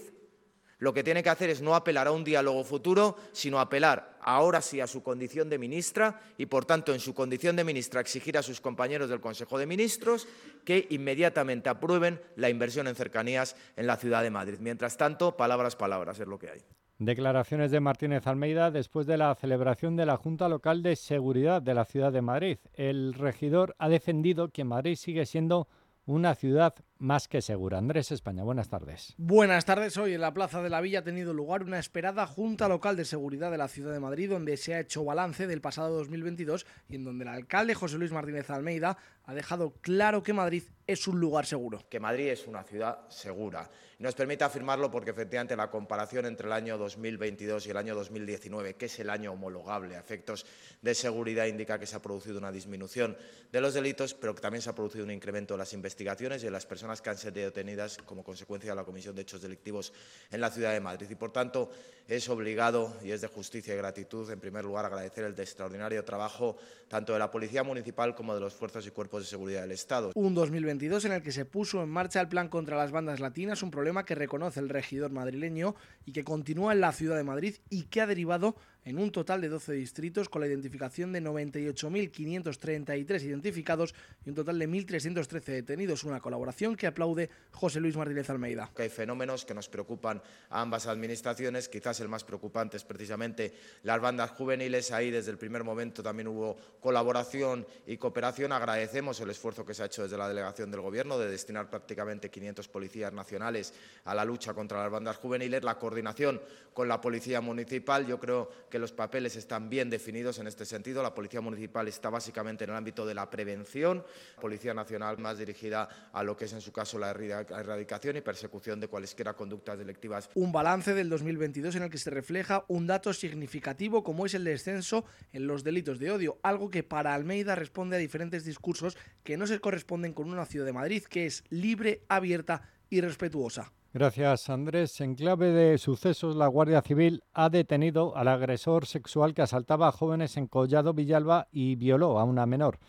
lo 0.84 0.94
que 0.94 1.02
tiene 1.02 1.24
que 1.24 1.30
hacer 1.30 1.50
es 1.50 1.62
no 1.62 1.76
apelar 1.76 2.08
a 2.08 2.12
un 2.12 2.26
diálogo 2.26 2.62
futuro, 2.66 3.16
sino 3.32 3.62
apelar 3.62 4.18
ahora 4.20 4.60
sí 4.60 4.82
a 4.82 4.88
su 4.88 5.02
condición 5.02 5.50
de 5.50 5.58
ministra 5.58 6.20
y, 6.38 6.48
por 6.48 6.66
tanto, 6.66 6.94
en 6.94 7.00
su 7.00 7.14
condición 7.14 7.56
de 7.56 7.64
ministra 7.64 8.02
exigir 8.02 8.38
a 8.38 8.44
sus 8.44 8.60
compañeros 8.60 9.10
del 9.10 9.22
Consejo 9.22 9.58
de 9.58 9.66
Ministros 9.66 10.28
que 10.66 10.86
inmediatamente 10.90 11.70
aprueben 11.70 12.20
la 12.36 12.50
inversión 12.50 12.90
en 12.90 12.96
cercanías 12.96 13.56
en 13.78 13.88
la 13.88 13.96
ciudad 13.96 14.24
de 14.24 14.30
Madrid. 14.30 14.58
Mientras 14.60 14.98
tanto, 14.98 15.38
palabras, 15.38 15.78
palabras 15.78 16.20
es 16.20 16.28
lo 16.28 16.38
que 16.38 16.50
hay. 16.50 16.60
Declaraciones 17.00 17.72
de 17.72 17.80
Martínez 17.80 18.28
Almeida 18.28 18.70
después 18.70 19.08
de 19.08 19.16
la 19.16 19.34
celebración 19.36 19.96
de 19.96 20.06
la 20.06 20.18
Junta 20.18 20.50
Local 20.50 20.84
de 20.84 20.98
Seguridad 20.98 21.62
de 21.62 21.76
la 21.76 21.86
ciudad 21.86 22.12
de 22.12 22.22
Madrid. 22.22 22.58
El 22.74 23.14
regidor 23.14 23.74
ha 23.80 23.88
defendido 23.88 24.50
que 24.50 24.66
Madrid 24.66 24.98
sigue 24.98 25.26
siendo 25.26 25.70
una 26.06 26.36
ciudad 26.36 26.74
más 27.04 27.28
que 27.28 27.42
segura. 27.42 27.78
Andrés 27.78 28.12
España, 28.12 28.44
buenas 28.44 28.70
tardes. 28.70 29.14
Buenas 29.18 29.66
tardes. 29.66 29.98
Hoy 29.98 30.14
en 30.14 30.22
la 30.22 30.34
Plaza 30.34 30.62
de 30.62 30.70
la 30.70 30.80
Villa 30.80 31.00
ha 31.00 31.04
tenido 31.04 31.34
lugar 31.34 31.62
una 31.64 31.78
esperada 31.78 32.26
Junta 32.26 32.70
Local 32.70 32.96
de 32.96 33.04
Seguridad 33.04 33.52
de 33.52 33.58
la 33.58 33.68
Ciudad 33.68 33.92
de 33.92 34.00
Madrid, 34.00 34.30
donde 34.30 34.56
se 34.56 34.74
ha 34.74 34.80
hecho 34.80 35.04
balance 35.04 35.46
del 35.46 35.60
pasado 35.60 35.98
2022 35.98 36.66
y 36.88 36.96
en 36.96 37.04
donde 37.04 37.26
el 37.26 37.30
alcalde 37.30 37.76
José 37.76 37.98
Luis 37.98 38.14
Martínez 38.14 38.50
Almeida 38.50 38.98
ha 39.26 39.34
dejado 39.34 39.74
claro 39.82 40.24
que 40.24 40.34
Madrid 40.34 40.64
es 40.88 41.08
un 41.08 41.20
lugar 41.20 41.46
seguro. 41.46 41.84
Que 41.90 42.00
Madrid 42.00 42.28
es 42.28 42.48
una 42.48 42.64
ciudad 42.64 43.10
segura. 43.10 43.70
Nos 44.00 44.16
permite 44.16 44.44
afirmarlo 44.44 44.92
porque 44.92 45.12
efectivamente 45.12 45.56
la 45.56 45.70
comparación 45.70 46.26
entre 46.26 46.48
el 46.48 46.54
año 46.54 46.78
2022 46.78 47.68
y 47.68 47.70
el 47.70 47.78
año 47.78 47.96
2019, 47.96 48.76
que 48.76 48.88
es 48.88 49.00
el 49.00 49.10
año 49.10 49.32
homologable 49.32 49.96
a 49.96 50.00
efectos 50.00 50.46
de 50.82 50.94
seguridad, 50.94 51.46
indica 51.46 51.80
que 51.80 51.86
se 51.86 51.96
ha 51.96 52.02
producido 52.02 52.38
una 52.38 52.52
disminución 52.52 53.16
de 53.50 53.62
los 53.62 53.74
delitos, 53.74 54.14
pero 54.14 54.36
que 54.36 54.42
también 54.42 54.62
se 54.62 54.70
ha 54.70 54.76
producido 54.76 55.06
un 55.06 55.12
incremento 55.12 55.54
de 55.54 55.60
las 55.60 55.72
investigaciones 55.72 56.42
y 56.42 56.46
de 56.46 56.52
las 56.52 56.66
personas 56.66 56.93
que 57.02 57.10
han 57.10 57.18
sido 57.18 57.34
detenidas 57.34 57.98
como 58.06 58.24
consecuencia 58.24 58.72
de 58.72 58.76
la 58.76 58.84
comisión 58.84 59.16
de 59.16 59.22
hechos 59.22 59.42
delictivos 59.42 59.94
en 60.32 60.42
la 60.42 60.50
ciudad 60.50 60.74
de 60.74 60.80
Madrid. 60.80 61.08
Y, 61.10 61.16
por 61.16 61.32
tanto, 61.32 61.72
es 62.08 62.28
obligado 62.30 62.96
y 63.04 63.12
es 63.12 63.22
de 63.22 63.28
justicia 63.28 63.74
y 63.74 63.78
gratitud, 63.78 64.30
en 64.30 64.40
primer 64.40 64.66
lugar, 64.66 64.86
agradecer 64.86 65.24
el 65.24 65.40
extraordinario 65.40 66.04
trabajo 66.04 66.58
tanto 66.88 67.14
de 67.14 67.20
la 67.20 67.32
Policía 67.32 67.64
Municipal 67.64 68.14
como 68.14 68.34
de 68.36 68.42
los 68.42 68.54
fuerzas 68.54 68.86
y 68.86 68.92
cuerpos 68.92 69.24
de 69.24 69.30
seguridad 69.30 69.62
del 69.62 69.72
Estado. 69.72 70.12
Un 70.16 70.36
2022 70.36 71.06
en 71.06 71.14
el 71.14 71.24
que 71.24 71.32
se 71.32 71.46
puso 71.46 71.82
en 71.82 71.90
marcha 71.90 72.22
el 72.22 72.28
plan 72.28 72.50
contra 72.50 72.78
las 72.78 72.92
bandas 72.92 73.20
latinas, 73.20 73.64
un 73.64 73.72
problema 73.72 74.06
que 74.06 74.16
reconoce 74.16 74.60
el 74.60 74.70
regidor 74.70 75.12
madrileño 75.12 75.76
y 76.06 76.12
que 76.12 76.24
continúa 76.24 76.74
en 76.74 76.82
la 76.82 76.92
ciudad 76.92 77.16
de 77.16 77.24
Madrid 77.24 77.56
y 77.70 77.84
que 77.84 78.02
ha 78.02 78.08
derivado 78.08 78.56
en 78.86 79.00
un 79.00 79.12
total 79.12 79.42
de 79.42 79.50
12 79.50 79.74
distritos 79.74 80.30
con 80.30 80.42
la 80.42 80.48
identificación 80.48 81.12
de 81.12 81.22
98.533 81.22 83.24
identificados 83.24 83.94
y 84.26 84.30
un 84.30 84.36
total 84.36 84.60
de 84.60 84.68
1.313 84.68 85.44
detenidos. 85.44 86.04
Una 86.04 86.20
colaboración 86.20 86.76
que 86.76 86.88
aplaude 86.88 87.30
José 87.52 87.80
Luis 87.80 87.96
Martínez 87.96 88.30
Almeida. 88.30 88.70
hay 88.78 88.90
fenómenos 88.90 89.46
que 89.46 89.54
nos 89.54 89.70
preocupan 89.70 90.22
a 90.50 90.62
ambas 90.62 90.88
administraciones. 90.88 91.70
Quizás 91.70 92.02
el 92.02 92.10
más 92.10 92.24
preocupante 92.24 92.78
es 92.78 92.84
precisamente 92.84 93.54
las 93.84 94.02
bandas 94.02 94.32
juveniles. 94.32 94.92
Ahí 94.92 95.12
desde 95.12 95.30
el 95.32 95.38
primer 95.38 95.64
momento 95.64 96.02
también 96.04 96.28
hubo 96.28 96.58
colaboración 96.80 97.66
y 97.88 97.98
cooperación. 97.98 98.52
Agradecemos 98.52 99.20
el 99.22 99.30
esfuerzo 99.30 99.66
que 99.66 99.74
se 99.74 99.84
ha 99.84 99.86
hecho 99.86 100.04
desde 100.04 100.18
la 100.18 100.28
delegación 100.28 100.72
del 100.72 100.82
Gobierno 100.82 101.18
de 101.18 101.30
destinar 101.30 101.70
prácticamente 101.70 102.30
500 102.30 102.68
policías 102.68 103.14
nacionales 103.14 103.74
a 104.06 104.14
la 104.14 104.26
lucha 104.26 104.54
contra 104.54 104.82
las 104.82 104.92
bandas 104.92 105.18
juveniles. 105.18 105.64
La 105.64 105.78
coordinación 105.78 106.42
con 106.74 106.88
la 106.88 107.00
Policía 107.00 107.40
Municipal, 107.40 108.06
yo 108.06 108.20
creo 108.20 108.50
que 108.74 108.80
los 108.80 108.92
papeles 108.92 109.36
están 109.36 109.70
bien 109.70 109.88
definidos 109.92 110.40
en 110.40 110.48
este 110.48 110.66
sentido. 110.66 111.04
La 111.04 111.14
Policía 111.14 111.42
Municipal 111.42 111.88
está 111.88 112.10
básicamente 112.10 112.64
en 112.64 112.72
el 112.72 112.76
ámbito 112.76 113.06
de 113.06 113.14
la 113.14 113.30
prevención, 113.30 114.04
Policía 114.42 114.74
Nacional 114.74 115.20
más 115.20 115.38
dirigida 115.38 116.10
a 116.12 116.24
lo 116.24 116.36
que 116.36 116.46
es 116.46 116.54
en 116.54 116.62
su 116.62 116.72
caso 116.72 116.98
la 116.98 117.12
erradicación 117.12 118.18
y 118.18 118.22
persecución 118.22 118.80
de 118.80 118.88
cualesquiera 118.88 119.36
conductas 119.36 119.78
delictivas. 119.78 120.28
Un 120.34 120.52
balance 120.52 120.96
del 120.96 121.08
2022 121.08 121.76
en 121.76 121.84
el 121.84 121.92
que 121.92 122.00
se 122.00 122.10
refleja 122.10 122.66
un 122.68 122.88
dato 122.88 123.14
significativo 123.14 124.04
como 124.04 124.26
es 124.26 124.34
el 124.34 124.44
descenso 124.44 125.06
en 125.34 125.46
los 125.46 125.64
delitos 125.64 126.00
de 126.00 126.10
odio, 126.10 126.40
algo 126.42 126.72
que 126.72 126.82
para 126.82 127.14
Almeida 127.14 127.54
responde 127.54 127.98
a 127.98 128.00
diferentes 128.00 128.44
discursos 128.44 128.98
que 129.24 129.38
no 129.38 129.46
se 129.46 129.60
corresponden 129.60 130.14
con 130.14 130.32
una 130.32 130.48
ciudad 130.48 130.66
de 130.66 130.74
Madrid 130.74 131.04
que 131.04 131.28
es 131.28 131.44
libre, 131.52 132.02
abierta 132.10 132.72
y 132.90 133.02
respetuosa. 133.02 133.72
Gracias, 133.96 134.50
Andrés. 134.50 135.00
En 135.02 135.14
clave 135.14 135.52
de 135.52 135.78
sucesos, 135.78 136.36
la 136.36 136.48
Guardia 136.48 136.82
Civil 136.82 137.22
ha 137.32 137.52
detenido 137.52 138.18
al 138.18 138.28
agresor 138.28 138.88
sexual 138.88 139.36
que 139.36 139.44
asaltaba 139.44 139.88
a 139.88 139.92
jóvenes 139.92 140.36
en 140.36 140.48
Collado 140.48 140.96
Villalba 140.96 141.48
y 141.52 141.76
violó 141.76 142.18
a 142.18 142.24
una 142.24 142.48
menor. 142.48 142.80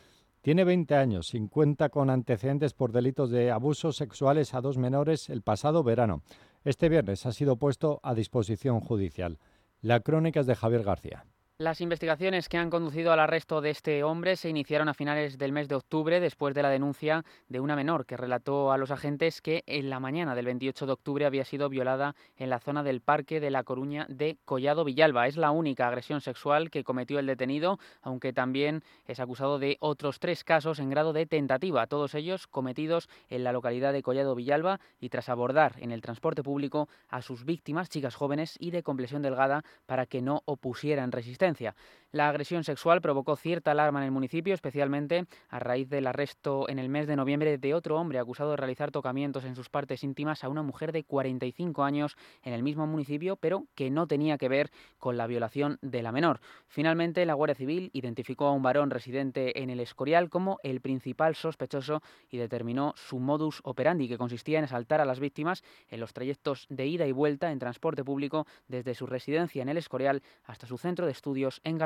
Tiene 0.40 0.64
20 0.64 0.94
años 0.94 1.34
y 1.34 1.46
cuenta 1.46 1.90
con 1.90 2.08
antecedentes 2.08 2.72
por 2.72 2.90
delitos 2.90 3.30
de 3.30 3.50
abusos 3.50 3.96
sexuales 3.96 4.54
a 4.54 4.62
dos 4.62 4.78
menores 4.78 5.28
el 5.28 5.42
pasado 5.42 5.84
verano. 5.84 6.22
Este 6.64 6.88
viernes 6.88 7.26
ha 7.26 7.32
sido 7.32 7.56
puesto 7.56 8.00
a 8.02 8.14
disposición 8.14 8.80
judicial. 8.80 9.38
La 9.82 10.00
crónica 10.00 10.40
es 10.40 10.46
de 10.46 10.54
Javier 10.54 10.84
García. 10.84 11.26
Las 11.56 11.80
investigaciones 11.80 12.48
que 12.48 12.58
han 12.58 12.68
conducido 12.68 13.12
al 13.12 13.20
arresto 13.20 13.60
de 13.60 13.70
este 13.70 14.02
hombre 14.02 14.34
se 14.34 14.48
iniciaron 14.48 14.88
a 14.88 14.94
finales 14.94 15.38
del 15.38 15.52
mes 15.52 15.68
de 15.68 15.76
octubre 15.76 16.18
después 16.18 16.52
de 16.52 16.64
la 16.64 16.68
denuncia 16.68 17.24
de 17.48 17.60
una 17.60 17.76
menor 17.76 18.06
que 18.06 18.16
relató 18.16 18.72
a 18.72 18.76
los 18.76 18.90
agentes 18.90 19.40
que 19.40 19.62
en 19.66 19.88
la 19.88 20.00
mañana 20.00 20.34
del 20.34 20.46
28 20.46 20.84
de 20.84 20.92
octubre 20.92 21.26
había 21.26 21.44
sido 21.44 21.68
violada 21.68 22.16
en 22.36 22.50
la 22.50 22.58
zona 22.58 22.82
del 22.82 23.00
Parque 23.00 23.38
de 23.38 23.52
La 23.52 23.62
Coruña 23.62 24.04
de 24.08 24.36
Collado 24.44 24.82
Villalba. 24.82 25.28
Es 25.28 25.36
la 25.36 25.52
única 25.52 25.86
agresión 25.86 26.20
sexual 26.20 26.72
que 26.72 26.82
cometió 26.82 27.20
el 27.20 27.26
detenido, 27.26 27.78
aunque 28.02 28.32
también 28.32 28.82
es 29.06 29.20
acusado 29.20 29.60
de 29.60 29.76
otros 29.78 30.18
tres 30.18 30.42
casos 30.42 30.80
en 30.80 30.90
grado 30.90 31.12
de 31.12 31.24
tentativa, 31.24 31.86
todos 31.86 32.16
ellos 32.16 32.48
cometidos 32.48 33.08
en 33.28 33.44
la 33.44 33.52
localidad 33.52 33.92
de 33.92 34.02
Collado 34.02 34.34
Villalba 34.34 34.80
y 34.98 35.08
tras 35.08 35.28
abordar 35.28 35.76
en 35.78 35.92
el 35.92 36.02
transporte 36.02 36.42
público 36.42 36.88
a 37.08 37.22
sus 37.22 37.44
víctimas, 37.44 37.90
chicas 37.90 38.16
jóvenes 38.16 38.56
y 38.58 38.72
de 38.72 38.82
complexión 38.82 39.22
delgada, 39.22 39.62
para 39.86 40.06
que 40.06 40.20
no 40.20 40.42
opusieran 40.46 41.12
resistencia 41.12 41.43
resistencia 41.44 41.74
la 42.14 42.28
agresión 42.28 42.62
sexual 42.62 43.00
provocó 43.00 43.34
cierta 43.34 43.72
alarma 43.72 43.98
en 43.98 44.04
el 44.04 44.12
municipio, 44.12 44.54
especialmente 44.54 45.26
a 45.48 45.58
raíz 45.58 45.88
del 45.88 46.06
arresto 46.06 46.68
en 46.68 46.78
el 46.78 46.88
mes 46.88 47.08
de 47.08 47.16
noviembre 47.16 47.58
de 47.58 47.74
otro 47.74 47.96
hombre 47.96 48.20
acusado 48.20 48.52
de 48.52 48.56
realizar 48.56 48.92
tocamientos 48.92 49.44
en 49.44 49.56
sus 49.56 49.68
partes 49.68 50.04
íntimas 50.04 50.44
a 50.44 50.48
una 50.48 50.62
mujer 50.62 50.92
de 50.92 51.02
45 51.02 51.82
años 51.82 52.16
en 52.44 52.52
el 52.52 52.62
mismo 52.62 52.86
municipio, 52.86 53.34
pero 53.34 53.66
que 53.74 53.90
no 53.90 54.06
tenía 54.06 54.38
que 54.38 54.48
ver 54.48 54.70
con 54.98 55.16
la 55.16 55.26
violación 55.26 55.78
de 55.82 56.02
la 56.02 56.12
menor. 56.12 56.38
Finalmente, 56.68 57.26
la 57.26 57.34
Guardia 57.34 57.56
Civil 57.56 57.90
identificó 57.92 58.46
a 58.46 58.52
un 58.52 58.62
varón 58.62 58.90
residente 58.90 59.60
en 59.60 59.68
el 59.70 59.80
Escorial 59.80 60.30
como 60.30 60.60
el 60.62 60.80
principal 60.80 61.34
sospechoso 61.34 62.00
y 62.30 62.36
determinó 62.36 62.94
su 62.96 63.18
modus 63.18 63.60
operandi, 63.64 64.06
que 64.06 64.18
consistía 64.18 64.60
en 64.60 64.66
asaltar 64.66 65.00
a 65.00 65.04
las 65.04 65.18
víctimas 65.18 65.64
en 65.88 65.98
los 65.98 66.12
trayectos 66.12 66.66
de 66.68 66.86
ida 66.86 67.08
y 67.08 67.12
vuelta 67.12 67.50
en 67.50 67.58
transporte 67.58 68.04
público 68.04 68.46
desde 68.68 68.94
su 68.94 69.08
residencia 69.08 69.62
en 69.62 69.68
el 69.68 69.78
Escorial 69.78 70.22
hasta 70.44 70.68
su 70.68 70.78
centro 70.78 71.06
de 71.06 71.12
estudio 71.12 71.48
en 71.64 71.76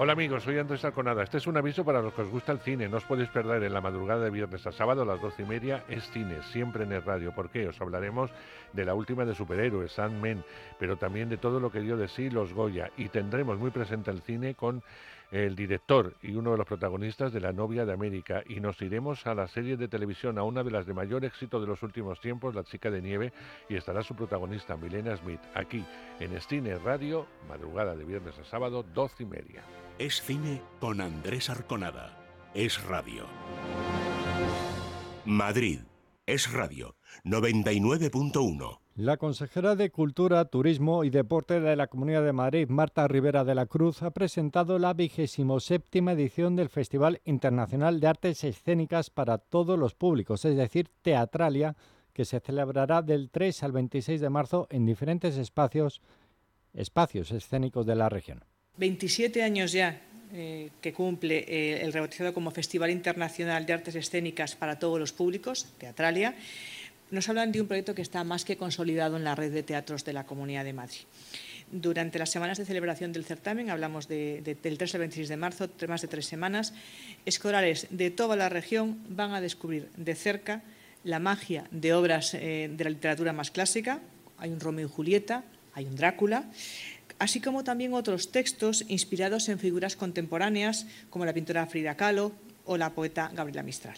Hola 0.00 0.12
amigos, 0.12 0.44
soy 0.44 0.56
Andrés 0.56 0.84
Arconada. 0.84 1.24
Este 1.24 1.38
es 1.38 1.48
un 1.48 1.56
aviso 1.56 1.84
para 1.84 2.00
los 2.00 2.14
que 2.14 2.22
os 2.22 2.28
gusta 2.28 2.52
el 2.52 2.60
cine. 2.60 2.88
No 2.88 2.98
os 2.98 3.04
podéis 3.04 3.30
perder 3.30 3.64
en 3.64 3.74
la 3.74 3.80
madrugada 3.80 4.22
de 4.22 4.30
viernes 4.30 4.64
a 4.64 4.70
sábado 4.70 5.02
a 5.02 5.04
las 5.04 5.20
doce 5.20 5.42
y 5.42 5.44
media. 5.44 5.82
Es 5.88 6.08
cine, 6.12 6.40
siempre 6.52 6.84
en 6.84 6.92
el 6.92 7.02
radio. 7.02 7.34
¿Por 7.34 7.50
qué? 7.50 7.66
Os 7.66 7.80
hablaremos 7.80 8.30
de 8.72 8.84
la 8.84 8.94
última 8.94 9.24
de 9.24 9.34
superhéroes, 9.34 9.90
Sandman, 9.90 10.44
pero 10.78 10.96
también 10.98 11.28
de 11.28 11.36
todo 11.36 11.58
lo 11.58 11.72
que 11.72 11.80
dio 11.80 11.96
de 11.96 12.06
sí 12.06 12.30
los 12.30 12.52
Goya. 12.52 12.92
Y 12.96 13.08
tendremos 13.08 13.58
muy 13.58 13.72
presente 13.72 14.12
el 14.12 14.22
cine 14.22 14.54
con 14.54 14.84
el 15.30 15.54
director 15.56 16.14
y 16.22 16.34
uno 16.34 16.52
de 16.52 16.58
los 16.58 16.66
protagonistas 16.66 17.32
de 17.32 17.40
La 17.40 17.52
novia 17.52 17.84
de 17.84 17.92
América 17.92 18.42
y 18.48 18.60
nos 18.60 18.80
iremos 18.80 19.26
a 19.26 19.34
la 19.34 19.48
serie 19.48 19.76
de 19.76 19.88
televisión, 19.88 20.38
a 20.38 20.42
una 20.42 20.62
de 20.62 20.70
las 20.70 20.86
de 20.86 20.94
mayor 20.94 21.24
éxito 21.24 21.60
de 21.60 21.66
los 21.66 21.82
últimos 21.82 22.20
tiempos, 22.20 22.54
La 22.54 22.64
chica 22.64 22.90
de 22.90 23.02
nieve, 23.02 23.32
y 23.68 23.76
estará 23.76 24.02
su 24.02 24.14
protagonista, 24.14 24.76
Milena 24.76 25.16
Smith, 25.16 25.40
aquí 25.54 25.84
en 26.20 26.38
Cine 26.40 26.78
Radio, 26.78 27.26
madrugada 27.48 27.94
de 27.94 28.04
viernes 28.04 28.38
a 28.38 28.44
sábado, 28.44 28.84
doce 28.94 29.24
y 29.24 29.26
media. 29.26 29.62
Es 29.98 30.22
cine 30.22 30.62
con 30.80 31.00
Andrés 31.00 31.50
Arconada. 31.50 32.16
Es 32.54 32.82
radio. 32.84 33.26
Madrid. 35.24 35.80
Es 36.26 36.52
radio. 36.52 36.96
99.1. 37.24 38.87
La 38.98 39.16
consejera 39.16 39.76
de 39.76 39.90
Cultura, 39.90 40.44
Turismo 40.46 41.04
y 41.04 41.10
Deporte 41.10 41.60
de 41.60 41.76
la 41.76 41.86
Comunidad 41.86 42.24
de 42.24 42.32
Madrid, 42.32 42.66
Marta 42.68 43.06
Rivera 43.06 43.44
de 43.44 43.54
la 43.54 43.66
Cruz, 43.66 44.02
ha 44.02 44.10
presentado 44.10 44.80
la 44.80 44.92
vigésimo 44.92 45.60
séptima 45.60 46.14
edición 46.14 46.56
del 46.56 46.68
Festival 46.68 47.20
Internacional 47.24 48.00
de 48.00 48.08
Artes 48.08 48.42
Escénicas 48.42 49.10
para 49.10 49.38
todos 49.38 49.78
los 49.78 49.94
públicos, 49.94 50.44
es 50.44 50.56
decir, 50.56 50.88
Teatralia, 51.02 51.76
que 52.12 52.24
se 52.24 52.40
celebrará 52.40 53.00
del 53.00 53.30
3 53.30 53.62
al 53.62 53.70
26 53.70 54.20
de 54.20 54.30
marzo 54.30 54.66
en 54.68 54.84
diferentes 54.84 55.36
espacios, 55.36 56.02
espacios 56.74 57.30
escénicos 57.30 57.86
de 57.86 57.94
la 57.94 58.08
región. 58.08 58.42
27 58.78 59.44
años 59.44 59.70
ya 59.70 60.02
eh, 60.32 60.70
que 60.80 60.92
cumple 60.92 61.44
eh, 61.46 61.82
el 61.84 61.92
rebautizado 61.92 62.34
como 62.34 62.50
Festival 62.50 62.90
Internacional 62.90 63.64
de 63.64 63.74
Artes 63.74 63.94
Escénicas 63.94 64.56
para 64.56 64.80
todos 64.80 64.98
los 64.98 65.12
públicos, 65.12 65.72
Teatralia 65.78 66.34
nos 67.10 67.28
hablan 67.28 67.52
de 67.52 67.60
un 67.60 67.66
proyecto 67.66 67.94
que 67.94 68.02
está 68.02 68.24
más 68.24 68.44
que 68.44 68.56
consolidado 68.56 69.16
en 69.16 69.24
la 69.24 69.34
red 69.34 69.52
de 69.52 69.62
teatros 69.62 70.04
de 70.04 70.12
la 70.12 70.24
Comunidad 70.24 70.64
de 70.64 70.72
Madrid. 70.72 71.00
Durante 71.70 72.18
las 72.18 72.30
semanas 72.30 72.56
de 72.56 72.64
celebración 72.64 73.12
del 73.12 73.26
certamen, 73.26 73.68
hablamos 73.68 74.08
del 74.08 74.42
3 74.42 74.94
al 74.94 75.00
26 75.00 75.28
de 75.28 75.36
marzo, 75.36 75.68
más 75.86 76.00
de 76.00 76.08
tres 76.08 76.26
semanas, 76.26 76.72
escolares 77.26 77.86
de 77.90 78.10
toda 78.10 78.36
la 78.36 78.48
región 78.48 78.98
van 79.08 79.32
a 79.32 79.40
descubrir 79.40 79.90
de 79.96 80.14
cerca 80.14 80.62
la 81.04 81.18
magia 81.18 81.64
de 81.70 81.92
obras 81.92 82.32
eh, 82.34 82.70
de 82.72 82.84
la 82.84 82.90
literatura 82.90 83.32
más 83.32 83.50
clásica. 83.50 84.00
Hay 84.38 84.50
un 84.50 84.60
Romeo 84.60 84.86
y 84.86 84.90
Julieta, 84.90 85.44
hay 85.74 85.84
un 85.84 85.96
Drácula, 85.96 86.44
así 87.18 87.40
como 87.40 87.64
también 87.64 87.92
otros 87.92 88.32
textos 88.32 88.84
inspirados 88.88 89.48
en 89.48 89.58
figuras 89.58 89.94
contemporáneas 89.94 90.86
como 91.10 91.26
la 91.26 91.34
pintora 91.34 91.66
Frida 91.66 91.96
Kahlo 91.96 92.32
o 92.64 92.78
la 92.78 92.94
poeta 92.94 93.30
Gabriela 93.34 93.62
Mistral. 93.62 93.96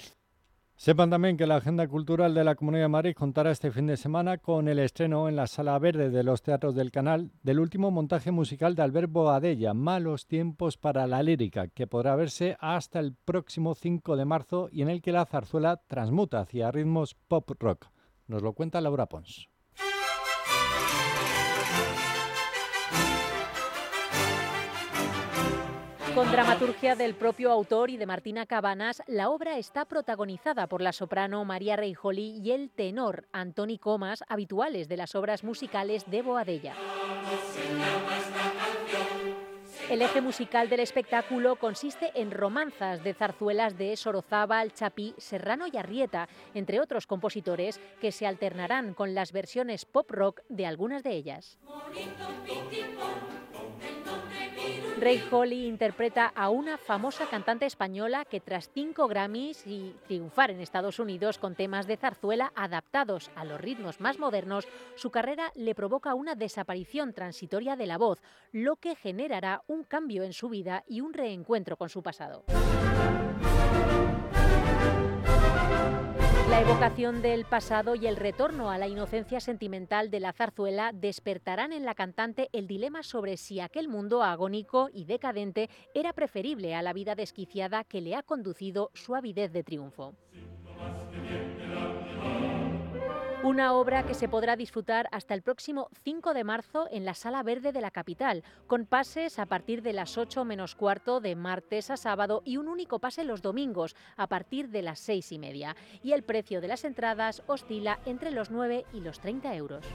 Sepan 0.81 1.11
también 1.11 1.37
que 1.37 1.47
la 1.47 1.57
Agenda 1.57 1.87
Cultural 1.87 2.33
de 2.33 2.43
la 2.43 2.55
Comunidad 2.55 2.85
de 2.85 2.89
Madrid 2.89 3.15
contará 3.15 3.51
este 3.51 3.71
fin 3.71 3.87
de 3.87 3.99
semana 3.99 4.39
con 4.39 4.67
el 4.67 4.79
estreno 4.79 5.29
en 5.29 5.37
la 5.37 5.47
Sala 5.47 5.79
Verde 5.79 6.09
de 6.09 6.25
los 6.25 6.41
Teatros 6.41 6.75
del 6.75 6.91
Canal 6.91 7.33
del 7.43 7.61
último 7.61 7.91
montaje 7.91 8.31
musical 8.31 8.75
de 8.75 8.81
Albert 8.81 9.13
Boadella, 9.13 9.75
Malos 9.75 10.27
Tiempos 10.27 10.79
para 10.79 11.07
la 11.07 11.23
Lírica, 11.23 11.69
que 11.69 11.87
podrá 11.87 12.17
verse 12.17 12.57
hasta 12.61 12.99
el 12.99 13.15
próximo 13.15 13.75
5 13.75 14.17
de 14.17 14.25
marzo 14.25 14.71
y 14.73 14.81
en 14.81 14.89
el 14.89 15.03
que 15.03 15.13
la 15.13 15.27
zarzuela 15.27 15.83
transmuta 15.87 16.41
hacia 16.41 16.71
ritmos 16.71 17.15
pop 17.15 17.51
rock. 17.61 17.89
Nos 18.27 18.41
lo 18.41 18.55
cuenta 18.55 18.81
Laura 18.81 19.05
Pons. 19.05 19.51
Con 26.15 26.31
dramaturgia 26.33 26.97
del 26.97 27.15
propio 27.15 27.53
autor 27.53 27.91
y 27.91 27.97
de 27.97 28.05
Martina 28.05 28.45
Cabanas, 28.45 29.03
la 29.07 29.31
obra 29.31 29.59
está 29.59 29.85
protagonizada 29.85 30.67
por 30.67 30.83
la 30.83 30.93
soprano 30.93 31.45
María 31.45 31.77
Reijoli 31.77 32.41
y 32.43 32.51
el 32.51 32.71
tenor 32.71 33.29
Antoni 33.33 33.79
Comas, 33.79 34.25
habituales 34.29 34.89
de 34.89 34.97
las 34.97 35.15
obras 35.15 35.45
musicales 35.45 36.11
de 36.11 36.23
Boadella. 36.23 36.75
El 39.89 40.03
eje 40.03 40.21
musical 40.21 40.69
del 40.69 40.81
espectáculo 40.81 41.57
consiste 41.57 42.13
en 42.15 42.31
romanzas 42.31 43.03
de 43.03 43.15
zarzuelas 43.15 43.77
de 43.77 43.97
Sorozábal, 43.97 44.73
Chapí, 44.73 45.15
Serrano 45.19 45.67
y 45.67 45.77
Arrieta, 45.77 46.29
entre 46.55 46.81
otros 46.81 47.07
compositores 47.07 47.81
que 48.01 48.13
se 48.13 48.27
alternarán 48.27 48.95
con 48.95 49.15
las 49.15 49.33
versiones 49.33 49.85
pop 49.85 50.11
rock 50.11 50.43
de 50.49 50.67
algunas 50.67 51.03
de 51.03 51.13
ellas. 51.13 51.59
Ray 55.01 55.23
Holly 55.31 55.67
interpreta 55.67 56.27
a 56.27 56.51
una 56.51 56.77
famosa 56.77 57.27
cantante 57.27 57.65
española 57.65 58.27
que 58.27 58.39
tras 58.39 58.69
cinco 58.69 59.09
Grammys 59.09 59.67
y 59.67 59.95
triunfar 60.07 60.51
en 60.51 60.61
Estados 60.61 60.99
Unidos 60.99 61.39
con 61.39 61.55
temas 61.55 61.87
de 61.87 61.97
zarzuela 61.97 62.53
adaptados 62.55 63.31
a 63.35 63.47
los 63.47 63.59
ritmos 63.59 63.99
más 63.99 64.19
modernos, 64.19 64.69
su 64.97 65.11
carrera 65.11 65.53
le 65.55 65.75
provoca 65.75 66.15
una 66.15 66.35
desaparición 66.35 67.15
transitoria 67.15 67.77
de 67.77 67.87
la 67.87 67.97
voz, 67.97 68.21
lo 68.53 68.77
que 68.77 68.95
generará 68.95 69.63
un 69.69 69.85
cambio 69.85 70.23
en 70.23 70.35
su 70.35 70.51
vida 70.51 70.85
y 70.87 71.01
un 71.01 71.15
reencuentro 71.15 71.79
con 71.79 71.89
su 71.89 72.03
pasado. 72.03 72.45
La 76.51 76.63
evocación 76.63 77.23
del 77.23 77.45
pasado 77.45 77.95
y 77.95 78.09
el 78.09 78.17
retorno 78.17 78.73
a 78.73 78.79
la 78.79 78.89
inocencia 78.89 79.39
sentimental 79.39 80.11
de 80.11 80.19
la 80.19 80.33
zarzuela 80.33 80.91
despertarán 80.93 81.73
en 81.73 81.85
la 81.85 81.95
cantante 81.95 82.49
el 82.53 82.67
dilema 82.67 83.05
sobre 83.05 83.37
si 83.37 83.61
aquel 83.61 83.89
mundo 83.89 84.25
agónico 84.25 84.91
y 84.93 85.05
decadente 85.05 85.71
era 85.95 86.13
preferible 86.13 86.75
a 86.75 86.83
la 86.83 86.93
vida 86.93 87.15
desquiciada 87.15 87.85
que 87.85 88.01
le 88.01 88.17
ha 88.17 88.25
conducido 88.25 88.91
su 88.95 89.15
avidez 89.15 89.53
de 89.53 89.63
triunfo. 89.63 90.17
Una 93.43 93.73
obra 93.73 94.05
que 94.05 94.13
se 94.13 94.29
podrá 94.29 94.55
disfrutar 94.55 95.09
hasta 95.13 95.33
el 95.33 95.41
próximo 95.41 95.89
5 96.05 96.35
de 96.35 96.45
marzo 96.45 96.89
en 96.91 97.07
la 97.07 97.15
Sala 97.15 97.43
Verde 97.43 97.73
de 97.73 97.81
la 97.81 97.91
capital, 97.91 98.45
con 98.67 98.85
pases 98.85 99.39
a 99.39 99.47
partir 99.47 99.81
de 99.81 99.95
las 99.95 100.19
8 100.19 100.45
menos 100.45 100.75
cuarto 100.75 101.21
de 101.21 101.35
martes 101.37 101.91
a 101.91 101.97
sábado 101.97 102.43
y 102.45 102.59
un 102.59 102.69
único 102.69 102.99
pase 102.99 103.25
los 103.25 103.41
domingos 103.41 103.97
a 104.19 104.27
partir 104.27 104.69
de 104.69 104.83
las 104.83 104.99
6 105.01 105.33
y 105.33 105.39
media. 105.39 105.75
Y 106.03 106.13
el 106.13 106.23
precio 106.23 106.61
de 106.61 106.69
las 106.69 106.85
entradas 106.85 107.43
oscila 107.47 107.99
entre 108.05 108.31
los 108.31 108.51
9 108.51 108.85
y 108.93 109.01
los 109.01 109.21
30 109.21 109.55
euros. 109.55 109.87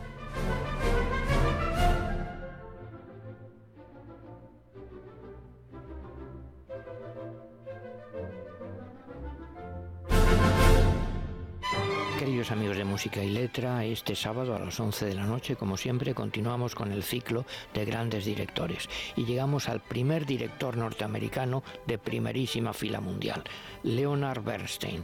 Amigos 12.51 12.77
de 12.77 12.85
Música 12.85 13.23
y 13.23 13.29
Letra, 13.29 13.83
este 13.85 14.15
sábado 14.15 14.55
a 14.55 14.59
las 14.59 14.79
11 14.79 15.05
de 15.05 15.15
la 15.15 15.25
noche, 15.25 15.55
como 15.55 15.77
siempre, 15.77 16.13
continuamos 16.13 16.75
con 16.75 16.91
el 16.91 17.01
ciclo 17.01 17.45
de 17.73 17.85
grandes 17.85 18.25
directores 18.25 18.87
y 19.15 19.25
llegamos 19.25 19.67
al 19.67 19.79
primer 19.79 20.25
director 20.25 20.77
norteamericano 20.77 21.63
de 21.87 21.97
primerísima 21.97 22.73
fila 22.73 22.99
mundial, 22.99 23.43
Leonard 23.83 24.43
Bernstein 24.43 25.03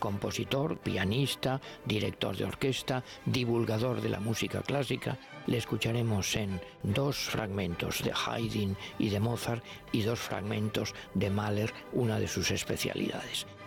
compositor, 0.00 0.78
pianista, 0.78 1.60
director 1.84 2.34
de 2.34 2.46
orquesta, 2.46 3.04
divulgador 3.26 4.00
de 4.00 4.08
la 4.08 4.18
música 4.18 4.62
clásica. 4.62 5.18
Le 5.46 5.58
escucharemos 5.58 6.34
en 6.36 6.58
dos 6.82 7.18
fragmentos 7.18 8.02
de 8.02 8.12
Haydn 8.12 8.76
y 8.98 9.10
de 9.10 9.20
Mozart 9.20 9.62
y 9.92 10.00
dos 10.00 10.18
fragmentos 10.18 10.94
de 11.12 11.28
Mahler, 11.28 11.72
una 11.92 12.18
de 12.18 12.28
sus 12.28 12.50
especialidades. 12.50 13.46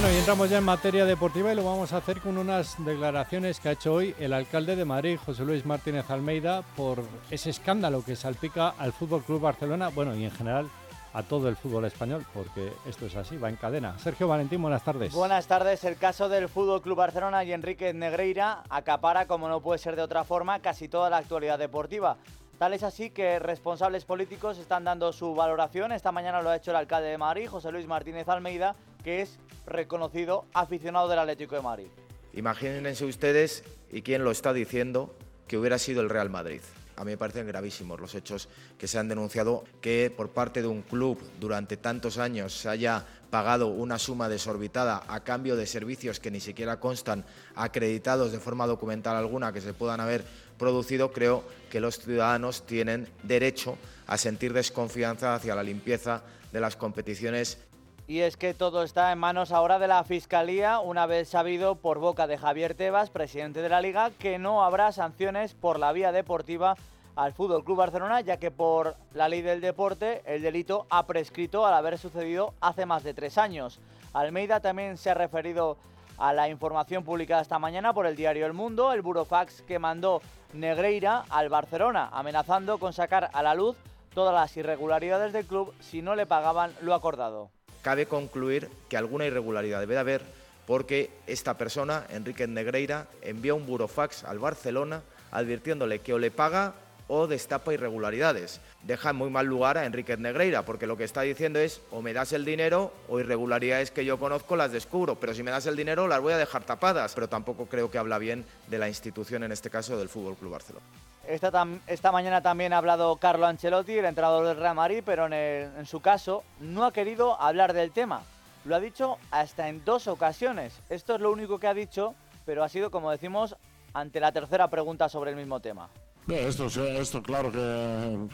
Bueno, 0.00 0.14
y 0.14 0.16
entramos 0.16 0.48
ya 0.48 0.58
en 0.58 0.64
materia 0.64 1.04
deportiva 1.04 1.52
y 1.52 1.56
lo 1.56 1.64
vamos 1.64 1.92
a 1.92 1.96
hacer 1.96 2.20
con 2.20 2.38
unas 2.38 2.76
declaraciones 2.84 3.58
que 3.58 3.68
ha 3.68 3.72
hecho 3.72 3.94
hoy 3.94 4.14
el 4.20 4.32
alcalde 4.32 4.76
de 4.76 4.84
Madrid, 4.84 5.18
José 5.26 5.44
Luis 5.44 5.66
Martínez 5.66 6.08
Almeida, 6.08 6.62
por 6.76 7.02
ese 7.32 7.50
escándalo 7.50 8.04
que 8.04 8.14
salpica 8.14 8.68
al 8.68 8.92
Fútbol 8.92 9.24
Club 9.24 9.40
Barcelona, 9.40 9.88
bueno, 9.88 10.14
y 10.14 10.22
en 10.22 10.30
general 10.30 10.70
a 11.12 11.24
todo 11.24 11.48
el 11.48 11.56
fútbol 11.56 11.84
español, 11.84 12.24
porque 12.32 12.72
esto 12.86 13.06
es 13.06 13.16
así, 13.16 13.38
va 13.38 13.48
en 13.48 13.56
cadena. 13.56 13.98
Sergio 13.98 14.28
Valentín, 14.28 14.62
buenas 14.62 14.84
tardes. 14.84 15.12
Buenas 15.12 15.48
tardes. 15.48 15.82
El 15.82 15.96
caso 15.96 16.28
del 16.28 16.48
Fútbol 16.48 16.80
Club 16.80 16.98
Barcelona 16.98 17.42
y 17.42 17.52
Enrique 17.52 17.92
Negreira 17.92 18.62
acapara, 18.70 19.26
como 19.26 19.48
no 19.48 19.60
puede 19.60 19.80
ser 19.80 19.96
de 19.96 20.02
otra 20.02 20.22
forma, 20.22 20.60
casi 20.60 20.86
toda 20.86 21.10
la 21.10 21.16
actualidad 21.16 21.58
deportiva. 21.58 22.18
Tal 22.58 22.74
es 22.74 22.82
así 22.82 23.10
que 23.10 23.38
responsables 23.38 24.04
políticos 24.04 24.58
están 24.58 24.82
dando 24.82 25.12
su 25.12 25.32
valoración. 25.32 25.92
Esta 25.92 26.10
mañana 26.10 26.42
lo 26.42 26.50
ha 26.50 26.56
hecho 26.56 26.72
el 26.72 26.76
alcalde 26.76 27.08
de 27.08 27.16
Madrid, 27.16 27.48
José 27.48 27.70
Luis 27.70 27.86
Martínez 27.86 28.28
Almeida, 28.28 28.74
que 29.04 29.22
es 29.22 29.38
reconocido 29.64 30.44
aficionado 30.52 31.06
del 31.06 31.20
Atlético 31.20 31.54
de 31.54 31.62
Madrid. 31.62 31.86
Imagínense 32.32 33.04
ustedes, 33.04 33.62
y 33.92 34.02
quién 34.02 34.24
lo 34.24 34.32
está 34.32 34.52
diciendo, 34.52 35.14
que 35.46 35.56
hubiera 35.56 35.78
sido 35.78 36.00
el 36.00 36.10
Real 36.10 36.30
Madrid. 36.30 36.60
A 36.96 37.04
mí 37.04 37.12
me 37.12 37.16
parecen 37.16 37.46
gravísimos 37.46 38.00
los 38.00 38.16
hechos 38.16 38.48
que 38.76 38.88
se 38.88 38.98
han 38.98 39.06
denunciado, 39.06 39.62
que 39.80 40.12
por 40.14 40.30
parte 40.30 40.60
de 40.60 40.66
un 40.66 40.82
club 40.82 41.16
durante 41.38 41.76
tantos 41.76 42.18
años 42.18 42.52
se 42.52 42.68
haya 42.68 43.06
pagado 43.30 43.68
una 43.68 43.98
suma 43.98 44.28
desorbitada 44.28 45.02
a 45.08 45.20
cambio 45.20 45.56
de 45.56 45.66
servicios 45.66 46.20
que 46.20 46.30
ni 46.30 46.40
siquiera 46.40 46.80
constan 46.80 47.24
acreditados 47.54 48.32
de 48.32 48.38
forma 48.38 48.66
documental 48.66 49.16
alguna 49.16 49.52
que 49.52 49.60
se 49.60 49.74
puedan 49.74 50.00
haber 50.00 50.24
producido, 50.58 51.12
creo 51.12 51.44
que 51.70 51.80
los 51.80 51.98
ciudadanos 51.98 52.66
tienen 52.66 53.08
derecho 53.22 53.76
a 54.06 54.18
sentir 54.18 54.52
desconfianza 54.52 55.34
hacia 55.34 55.54
la 55.54 55.62
limpieza 55.62 56.22
de 56.52 56.60
las 56.60 56.76
competiciones. 56.76 57.58
Y 58.06 58.20
es 58.20 58.38
que 58.38 58.54
todo 58.54 58.82
está 58.82 59.12
en 59.12 59.18
manos 59.18 59.52
ahora 59.52 59.78
de 59.78 59.86
la 59.86 60.02
Fiscalía, 60.02 60.78
una 60.78 61.04
vez 61.04 61.28
sabido 61.28 61.74
por 61.74 61.98
boca 61.98 62.26
de 62.26 62.38
Javier 62.38 62.74
Tebas, 62.74 63.10
presidente 63.10 63.60
de 63.60 63.68
la 63.68 63.82
Liga, 63.82 64.10
que 64.18 64.38
no 64.38 64.64
habrá 64.64 64.92
sanciones 64.92 65.52
por 65.52 65.78
la 65.78 65.92
vía 65.92 66.10
deportiva 66.10 66.76
al 67.18 67.32
Fútbol 67.32 67.64
Club 67.64 67.78
Barcelona, 67.78 68.20
ya 68.20 68.36
que 68.36 68.52
por 68.52 68.94
la 69.12 69.28
ley 69.28 69.42
del 69.42 69.60
deporte 69.60 70.22
el 70.24 70.40
delito 70.40 70.86
ha 70.88 71.04
prescrito 71.04 71.66
al 71.66 71.74
haber 71.74 71.98
sucedido 71.98 72.54
hace 72.60 72.86
más 72.86 73.02
de 73.02 73.12
tres 73.12 73.38
años. 73.38 73.80
Almeida 74.12 74.60
también 74.60 74.96
se 74.96 75.10
ha 75.10 75.14
referido 75.14 75.76
a 76.16 76.32
la 76.32 76.48
información 76.48 77.02
publicada 77.02 77.42
esta 77.42 77.58
mañana 77.58 77.92
por 77.92 78.06
el 78.06 78.14
diario 78.14 78.46
El 78.46 78.52
Mundo, 78.52 78.92
el 78.92 79.02
burofax 79.02 79.62
que 79.62 79.80
mandó 79.80 80.22
Negreira 80.52 81.24
al 81.28 81.48
Barcelona, 81.48 82.08
amenazando 82.12 82.78
con 82.78 82.92
sacar 82.92 83.30
a 83.32 83.42
la 83.42 83.56
luz 83.56 83.76
todas 84.14 84.32
las 84.32 84.56
irregularidades 84.56 85.32
del 85.32 85.44
club 85.44 85.74
si 85.80 86.02
no 86.02 86.14
le 86.14 86.24
pagaban 86.24 86.72
lo 86.82 86.94
acordado 86.94 87.50
cabe 87.82 88.06
concluir 88.06 88.68
que 88.88 88.96
alguna 88.96 89.26
irregularidad 89.26 89.80
debe 89.80 89.94
de 89.94 90.00
haber 90.00 90.22
porque 90.66 91.10
esta 91.26 91.54
persona, 91.54 92.04
Enrique 92.10 92.46
Negreira, 92.46 93.06
envió 93.22 93.56
un 93.56 93.66
burofax 93.66 94.24
al 94.24 94.38
Barcelona 94.38 95.02
advirtiéndole 95.30 96.00
que 96.00 96.12
o 96.12 96.18
le 96.18 96.30
paga 96.30 96.74
o 97.08 97.26
destapa 97.26 97.74
irregularidades. 97.74 98.60
Deja 98.82 99.10
en 99.10 99.16
muy 99.16 99.30
mal 99.30 99.46
lugar 99.46 99.78
a 99.78 99.86
Enrique 99.86 100.16
Negreira, 100.16 100.64
porque 100.64 100.86
lo 100.86 100.96
que 100.96 101.04
está 101.04 101.22
diciendo 101.22 101.58
es 101.58 101.80
o 101.90 102.02
me 102.02 102.12
das 102.12 102.32
el 102.32 102.44
dinero 102.44 102.92
o 103.08 103.18
irregularidades 103.18 103.90
que 103.90 104.04
yo 104.04 104.18
conozco 104.18 104.56
las 104.56 104.70
descubro, 104.70 105.16
pero 105.16 105.34
si 105.34 105.42
me 105.42 105.50
das 105.50 105.66
el 105.66 105.76
dinero 105.76 106.06
las 106.06 106.20
voy 106.20 106.34
a 106.34 106.38
dejar 106.38 106.64
tapadas. 106.64 107.14
Pero 107.14 107.28
tampoco 107.28 107.66
creo 107.66 107.90
que 107.90 107.98
habla 107.98 108.18
bien 108.18 108.44
de 108.68 108.78
la 108.78 108.88
institución, 108.88 109.42
en 109.42 109.52
este 109.52 109.70
caso 109.70 109.98
del 109.98 110.08
Fútbol 110.08 110.36
Club 110.36 110.52
Barcelona. 110.52 110.86
Esta, 111.26 111.66
esta, 111.86 112.12
mañana 112.12 112.40
también 112.40 112.72
ha 112.72 112.78
hablado 112.78 113.16
Carlo 113.16 113.46
Ancelotti, 113.46 113.98
el 113.98 114.06
entrenador 114.06 114.46
del 114.46 114.56
Real 114.56 114.74
Madrid, 114.74 115.02
pero 115.04 115.26
en, 115.26 115.34
en, 115.34 115.86
su 115.86 116.00
caso 116.00 116.42
no 116.60 116.84
ha 116.84 116.92
querido 116.92 117.38
hablar 117.38 117.74
del 117.74 117.90
tema. 117.90 118.22
Lo 118.64 118.74
ha 118.74 118.80
dicho 118.80 119.18
hasta 119.30 119.68
en 119.68 119.84
dos 119.84 120.08
ocasiones. 120.08 120.72
Esto 120.88 121.14
es 121.14 121.20
lo 121.20 121.30
único 121.30 121.58
que 121.58 121.66
ha 121.66 121.74
dicho, 121.74 122.14
pero 122.46 122.64
ha 122.64 122.68
sido, 122.70 122.90
como 122.90 123.10
decimos, 123.10 123.56
ante 123.92 124.20
la 124.20 124.32
tercera 124.32 124.68
pregunta 124.68 125.10
sobre 125.10 125.30
el 125.30 125.36
mismo 125.36 125.60
tema. 125.60 125.90
Esto, 126.28 126.66
esto 126.66 127.22
claro 127.22 127.50
que, 127.50 128.28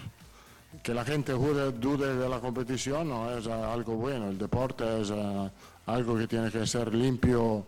que 0.83 0.95
la 0.95 1.05
gente 1.05 1.33
dude 1.33 2.17
de 2.17 2.29
la 2.29 2.41
competición 2.41 3.09
no 3.09 3.31
es 3.31 3.47
algo 3.47 3.95
bueno. 3.95 4.29
El 4.29 4.39
deporte 4.39 5.01
es 5.01 5.11
uh, 5.11 5.49
algo 5.87 6.17
que 6.17 6.27
tiene 6.27 6.51
que 6.51 6.67
ser 6.67 6.95
limpio 6.95 7.67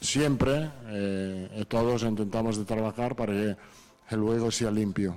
siempre 0.00 0.70
eh, 0.86 1.48
y 1.60 1.64
todos 1.64 2.02
intentamos 2.02 2.58
de 2.58 2.64
trabajar 2.64 3.14
para 3.14 3.32
que 3.32 3.56
el 4.10 4.20
luego 4.20 4.50
sea 4.50 4.70
limpio. 4.70 5.16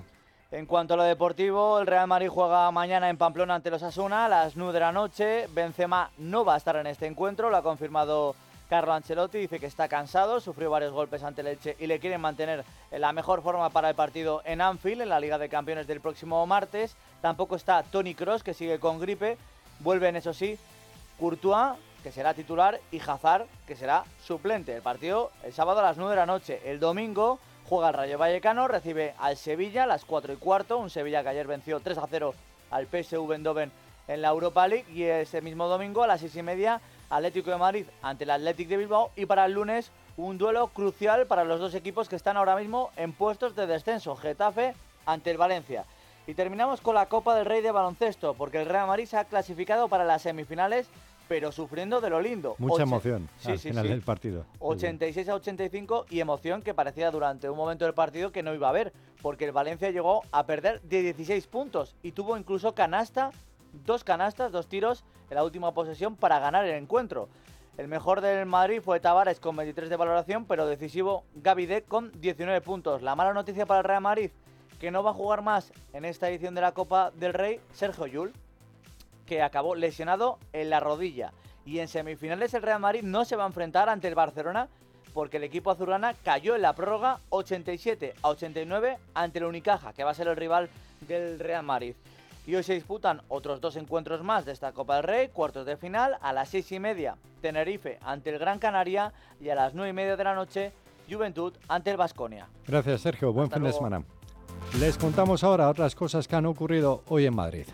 En 0.51 0.65
cuanto 0.67 0.93
a 0.93 0.97
lo 0.97 1.03
deportivo, 1.03 1.79
el 1.79 1.87
Real 1.87 2.07
Madrid 2.07 2.29
juega 2.29 2.71
mañana 2.71 3.09
en 3.09 3.17
Pamplona 3.17 3.55
ante 3.55 3.71
los 3.71 3.83
Asuna 3.83 4.25
a 4.25 4.29
las 4.29 4.55
9 4.55 4.71
de 4.71 4.79
la 4.79 4.91
noche. 4.91 5.47
Benzema 5.53 6.11
no 6.17 6.45
va 6.45 6.53
a 6.53 6.57
estar 6.57 6.77
en 6.77 6.87
este 6.87 7.07
encuentro, 7.07 7.49
lo 7.49 7.57
ha 7.57 7.63
confirmado 7.63 8.35
Carlo 8.69 8.93
Ancelotti. 8.93 9.39
Dice 9.39 9.59
que 9.59 9.65
está 9.65 9.87
cansado, 9.87 10.39
sufrió 10.39 10.69
varios 10.69 10.93
golpes 10.93 11.23
ante 11.23 11.41
el 11.41 11.47
Elche 11.47 11.75
y 11.79 11.87
le 11.87 11.99
quieren 11.99 12.21
mantener 12.21 12.63
en 12.91 13.01
la 13.01 13.13
mejor 13.13 13.41
forma 13.41 13.69
para 13.69 13.89
el 13.89 13.95
partido 13.95 14.41
en 14.45 14.61
Anfield, 14.61 15.01
en 15.01 15.09
la 15.09 15.19
Liga 15.19 15.37
de 15.37 15.49
Campeones 15.49 15.87
del 15.87 16.01
próximo 16.01 16.45
martes. 16.45 16.95
Tampoco 17.21 17.55
está 17.55 17.83
Tony 17.83 18.15
Cross, 18.15 18.43
que 18.43 18.53
sigue 18.53 18.79
con 18.79 18.99
gripe. 18.99 19.37
Vuelven, 19.79 20.15
eso 20.15 20.33
sí, 20.33 20.57
Courtois, 21.19 21.77
que 22.03 22.11
será 22.11 22.33
titular, 22.33 22.79
y 22.91 22.99
Hazard, 22.99 23.47
que 23.67 23.75
será 23.75 24.03
suplente. 24.23 24.75
El 24.75 24.81
partido 24.81 25.31
el 25.43 25.53
sábado 25.53 25.79
a 25.79 25.83
las 25.83 25.97
9 25.97 26.11
de 26.11 26.17
la 26.17 26.25
noche. 26.25 26.61
El 26.65 26.79
domingo 26.79 27.39
Juega 27.67 27.87
el 27.87 27.95
Rayo 27.95 28.19
Vallecano, 28.19 28.67
recibe 28.67 29.15
al 29.17 29.37
Sevilla 29.37 29.85
a 29.85 29.87
las 29.87 30.05
4 30.05 30.33
y 30.33 30.35
cuarto, 30.35 30.77
un 30.77 30.91
Sevilla 30.91 31.23
que 31.23 31.29
ayer 31.29 31.47
venció 31.47 31.79
3 31.79 31.97
a 31.97 32.05
0 32.07 32.35
al 32.69 32.85
PSV 32.85 33.31
Eindhoven 33.31 33.71
en 34.07 34.21
la 34.21 34.27
Europa 34.27 34.67
League 34.67 34.85
y 34.93 35.01
ese 35.01 35.41
mismo 35.41 35.67
domingo 35.67 36.03
a 36.03 36.07
las 36.07 36.19
6 36.19 36.35
y 36.35 36.43
media 36.43 36.79
Atlético 37.09 37.51
de 37.51 37.57
Madrid 37.57 37.85
ante 38.01 38.23
el 38.23 38.31
Athletic 38.31 38.67
de 38.67 38.77
Bilbao 38.77 39.11
y 39.15 39.25
para 39.25 39.45
el 39.45 39.53
lunes 39.53 39.91
un 40.17 40.37
duelo 40.37 40.67
crucial 40.67 41.27
para 41.27 41.43
los 41.43 41.59
dos 41.59 41.73
equipos 41.75 42.09
que 42.09 42.15
están 42.15 42.37
ahora 42.37 42.55
mismo 42.55 42.91
en 42.95 43.13
puestos 43.13 43.55
de 43.55 43.67
descenso, 43.67 44.15
Getafe 44.15 44.73
ante 45.05 45.31
el 45.31 45.37
Valencia. 45.37 45.85
Y 46.27 46.33
terminamos 46.33 46.81
con 46.81 46.95
la 46.95 47.07
Copa 47.07 47.35
del 47.35 47.45
Rey 47.45 47.61
de 47.61 47.71
baloncesto 47.71 48.33
porque 48.33 48.61
el 48.61 48.67
Real 48.67 48.87
Madrid 48.87 49.05
se 49.05 49.17
ha 49.17 49.25
clasificado 49.25 49.87
para 49.87 50.05
las 50.05 50.23
semifinales 50.23 50.89
pero 51.27 51.51
sufriendo 51.51 52.01
de 52.01 52.09
lo 52.09 52.21
lindo. 52.21 52.55
Mucha 52.57 52.83
emoción 52.83 53.27
al 53.43 53.59
final 53.59 53.87
del 53.87 54.01
partido. 54.01 54.45
86 54.59 55.29
a 55.29 55.35
85 55.35 56.05
y 56.09 56.19
emoción 56.19 56.61
que 56.61 56.73
parecía 56.73 57.11
durante 57.11 57.49
un 57.49 57.57
momento 57.57 57.85
del 57.85 57.93
partido 57.93 58.31
que 58.31 58.43
no 58.43 58.53
iba 58.53 58.67
a 58.67 58.69
haber, 58.69 58.93
porque 59.21 59.45
el 59.45 59.51
Valencia 59.51 59.89
llegó 59.89 60.23
a 60.31 60.45
perder 60.45 60.81
de 60.81 61.01
16 61.01 61.47
puntos 61.47 61.95
y 62.03 62.11
tuvo 62.11 62.37
incluso 62.37 62.75
canasta, 62.75 63.31
dos 63.85 64.03
canastas, 64.03 64.51
dos 64.51 64.67
tiros 64.67 65.03
en 65.29 65.35
la 65.35 65.43
última 65.43 65.73
posesión 65.73 66.15
para 66.15 66.39
ganar 66.39 66.65
el 66.65 66.75
encuentro. 66.75 67.29
El 67.77 67.87
mejor 67.87 68.21
del 68.21 68.45
Madrid 68.45 68.81
fue 68.81 68.99
Tavares 68.99 69.39
con 69.39 69.55
23 69.55 69.89
de 69.89 69.97
valoración, 69.97 70.45
pero 70.45 70.65
decisivo 70.65 71.25
Gaby 71.35 71.81
con 71.87 72.11
19 72.21 72.61
puntos. 72.61 73.01
La 73.01 73.15
mala 73.15 73.33
noticia 73.33 73.65
para 73.65 73.79
el 73.79 73.85
Real 73.85 74.01
Madrid, 74.01 74.31
que 74.79 74.91
no 74.91 75.03
va 75.03 75.11
a 75.11 75.13
jugar 75.15 75.41
más 75.41 75.73
en 75.91 76.05
esta 76.05 76.29
edición 76.29 76.55
de 76.55 76.61
la 76.61 76.71
Copa 76.71 77.11
del 77.11 77.33
Rey, 77.33 77.59
Sergio 77.73 78.07
Yul 78.07 78.33
que 79.25 79.41
acabó 79.41 79.75
lesionado 79.75 80.39
en 80.53 80.69
la 80.69 80.79
rodilla. 80.79 81.33
Y 81.65 81.79
en 81.79 81.87
semifinales 81.87 82.53
el 82.53 82.61
Real 82.61 82.79
Madrid 82.79 83.01
no 83.03 83.25
se 83.25 83.35
va 83.35 83.43
a 83.43 83.47
enfrentar 83.47 83.89
ante 83.89 84.07
el 84.07 84.15
Barcelona 84.15 84.67
porque 85.13 85.37
el 85.37 85.43
equipo 85.43 85.71
azulana 85.71 86.13
cayó 86.13 86.55
en 86.55 86.61
la 86.61 86.73
prórroga 86.73 87.19
87 87.29 88.13
a 88.21 88.29
89 88.29 88.97
ante 89.13 89.39
el 89.39 89.45
Unicaja, 89.45 89.93
que 89.93 90.03
va 90.03 90.11
a 90.11 90.15
ser 90.15 90.27
el 90.27 90.35
rival 90.35 90.69
del 91.07 91.39
Real 91.39 91.63
Madrid. 91.63 91.95
Y 92.47 92.53
hoy 92.55 92.63
se 92.63 92.73
disputan 92.73 93.21
otros 93.27 93.59
dos 93.59 93.75
encuentros 93.75 94.23
más 94.23 94.45
de 94.45 94.51
esta 94.51 94.71
Copa 94.71 94.95
del 94.97 95.03
Rey, 95.03 95.27
cuartos 95.29 95.65
de 95.65 95.77
final, 95.77 96.17
a 96.21 96.31
las 96.31 96.49
seis 96.49 96.71
y 96.71 96.79
media 96.79 97.17
Tenerife 97.41 97.97
ante 98.01 98.29
el 98.29 98.39
Gran 98.39 98.59
Canaria 98.59 99.13
y 99.39 99.49
a 99.49 99.55
las 99.55 99.73
nueve 99.73 99.89
y 99.89 99.93
media 99.93 100.15
de 100.15 100.23
la 100.23 100.35
noche 100.35 100.71
Juventud 101.09 101.53
ante 101.67 101.91
el 101.91 101.97
Vasconia. 101.97 102.47
Gracias 102.67 103.01
Sergio, 103.01 103.33
buen 103.33 103.49
fin 103.49 103.63
de 103.63 103.73
semana. 103.73 104.03
Les 104.79 104.97
contamos 104.97 105.43
ahora 105.43 105.69
otras 105.69 105.95
cosas 105.95 106.27
que 106.27 106.35
han 106.35 106.45
ocurrido 106.45 107.03
hoy 107.07 107.25
en 107.25 107.35
Madrid. 107.35 107.65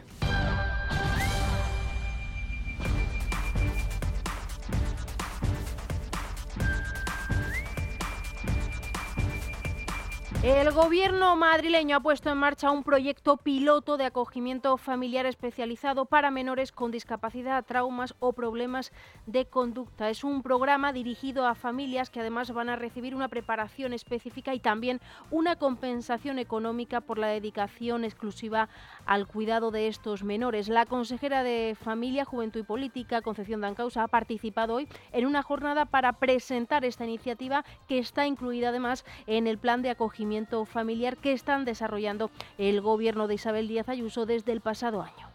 El 10.44 10.72
gobierno 10.72 11.36
madrileño 11.36 11.98
ha 11.98 12.00
puesto 12.00 12.32
en 12.32 12.38
marcha 12.40 12.72
un 12.72 12.82
proyecto 12.82 13.38
piloto 13.38 13.98
de 13.98 14.06
acogimiento 14.06 14.76
familiar 14.78 15.28
especializado 15.28 16.06
para 16.06 16.32
menores 16.32 16.72
con 16.72 16.90
discapacidad, 16.90 17.64
traumas 17.64 18.16
o 18.18 18.34
problemas 18.34 18.92
de 19.28 19.46
conducta. 19.46 20.10
Es 20.10 20.24
un 20.24 20.42
programa 20.42 20.94
dirigido 20.94 21.46
a 21.46 21.54
familias 21.54 22.10
que 22.10 22.22
además 22.22 22.50
van 22.54 22.70
a 22.70 22.76
recibir 22.76 23.14
una 23.14 23.28
preparación 23.28 23.94
específica 23.94 24.56
y 24.56 24.60
también 24.60 25.00
una 25.30 25.58
compensación 25.58 26.40
económica 26.40 27.02
por 27.02 27.20
la 27.20 27.28
dedicación 27.28 28.04
exclusiva 28.04 28.68
al 29.06 29.28
cuidado 29.28 29.70
de 29.70 29.90
estos 29.90 30.24
menores. 30.24 30.70
La 30.70 30.88
consejera 30.88 31.44
de 31.44 31.78
Familia, 31.80 32.26
Juventud 32.26 32.62
y 32.62 32.64
Política, 32.64 33.22
Concepción 33.22 33.62
Dancausa, 33.62 34.02
ha 34.02 34.08
participado 34.08 34.74
hoy 34.74 34.88
en 35.12 35.28
una 35.28 35.44
jornada 35.44 35.86
para 35.86 36.14
presentar 36.14 36.84
esta 36.84 37.04
iniciativa 37.04 37.64
que 37.88 38.00
está 38.00 38.26
incluida 38.26 38.70
además 38.70 39.06
en 39.28 39.46
el 39.46 39.60
plan 39.60 39.84
de 39.84 39.92
acogimiento 39.92 40.31
familiar 40.66 41.18
que 41.18 41.34
están 41.34 41.66
desarrollando 41.66 42.32
el 42.58 42.82
gobierno 42.82 43.28
de 43.28 43.36
Isabel 43.36 43.68
Díaz 43.68 43.90
Ayuso 43.90 44.26
desde 44.26 44.52
el 44.54 44.62
pasado 44.62 45.02
año. 45.02 45.28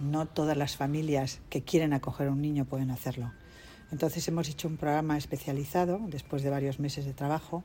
No 0.00 0.26
todas 0.26 0.56
las 0.56 0.76
familias 0.76 1.40
que 1.48 1.62
quieren 1.62 1.92
acoger 1.92 2.28
a 2.28 2.32
un 2.32 2.42
niño 2.42 2.64
pueden 2.64 2.90
hacerlo. 2.90 3.32
Entonces 3.92 4.26
hemos 4.28 4.48
hecho 4.48 4.68
un 4.68 4.76
programa 4.76 5.16
especializado, 5.16 6.00
después 6.08 6.42
de 6.42 6.50
varios 6.50 6.80
meses 6.80 7.04
de 7.04 7.14
trabajo, 7.14 7.62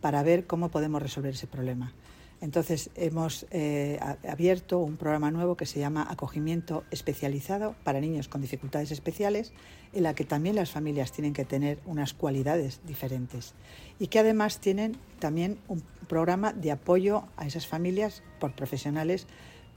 para 0.00 0.22
ver 0.22 0.46
cómo 0.46 0.70
podemos 0.70 1.02
resolver 1.02 1.34
ese 1.34 1.46
problema. 1.46 1.92
Entonces 2.40 2.90
hemos 2.94 3.46
eh, 3.50 3.98
abierto 4.28 4.78
un 4.78 4.96
programa 4.96 5.30
nuevo 5.30 5.56
que 5.56 5.66
se 5.66 5.80
llama 5.80 6.06
Acogimiento 6.08 6.84
Especializado 6.90 7.74
para 7.82 8.00
Niños 8.00 8.28
con 8.28 8.40
Dificultades 8.40 8.92
Especiales, 8.92 9.52
en 9.92 10.04
la 10.04 10.14
que 10.14 10.24
también 10.24 10.54
las 10.54 10.70
familias 10.70 11.10
tienen 11.10 11.32
que 11.32 11.44
tener 11.44 11.80
unas 11.84 12.14
cualidades 12.14 12.80
diferentes 12.86 13.54
y 13.98 14.06
que 14.06 14.20
además 14.20 14.60
tienen 14.60 14.96
también 15.18 15.58
un 15.66 15.82
programa 16.06 16.52
de 16.52 16.70
apoyo 16.70 17.24
a 17.36 17.46
esas 17.46 17.66
familias 17.66 18.22
por 18.38 18.54
profesionales 18.54 19.26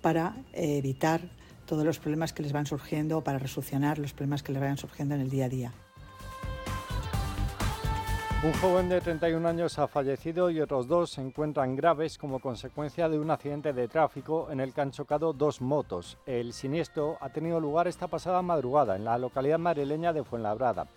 para 0.01 0.35
eh, 0.53 0.77
evitar 0.77 1.21
todos 1.65 1.85
los 1.85 1.99
problemas 1.99 2.33
que 2.33 2.43
les 2.43 2.53
van 2.53 2.65
surgiendo 2.65 3.17
o 3.17 3.23
para 3.23 3.39
resolucionar 3.39 3.97
los 3.97 4.13
problemas 4.13 4.43
que 4.43 4.51
les 4.51 4.61
vayan 4.61 4.77
surgiendo 4.77 5.15
en 5.15 5.21
el 5.21 5.29
día 5.29 5.45
a 5.45 5.49
día. 5.49 5.73
Un 8.43 8.53
joven 8.53 8.89
de 8.89 8.99
31 8.99 9.47
años 9.47 9.77
ha 9.77 9.87
fallecido 9.87 10.49
y 10.49 10.59
otros 10.61 10.87
dos 10.87 11.11
se 11.11 11.21
encuentran 11.21 11.75
graves 11.75 12.17
como 12.17 12.39
consecuencia 12.39 13.07
de 13.07 13.19
un 13.19 13.29
accidente 13.29 13.71
de 13.71 13.87
tráfico 13.87 14.49
en 14.49 14.59
el 14.59 14.73
que 14.73 14.81
han 14.81 14.89
chocado 14.89 15.31
dos 15.31 15.61
motos. 15.61 16.17
El 16.25 16.51
siniestro 16.51 17.19
ha 17.21 17.29
tenido 17.29 17.59
lugar 17.59 17.87
esta 17.87 18.07
pasada 18.07 18.41
madrugada 18.41 18.95
en 18.95 19.05
la 19.05 19.19
localidad 19.19 19.59
madrileña 19.59 20.11
de 20.11 20.23
Fuenlabrada. 20.23 20.87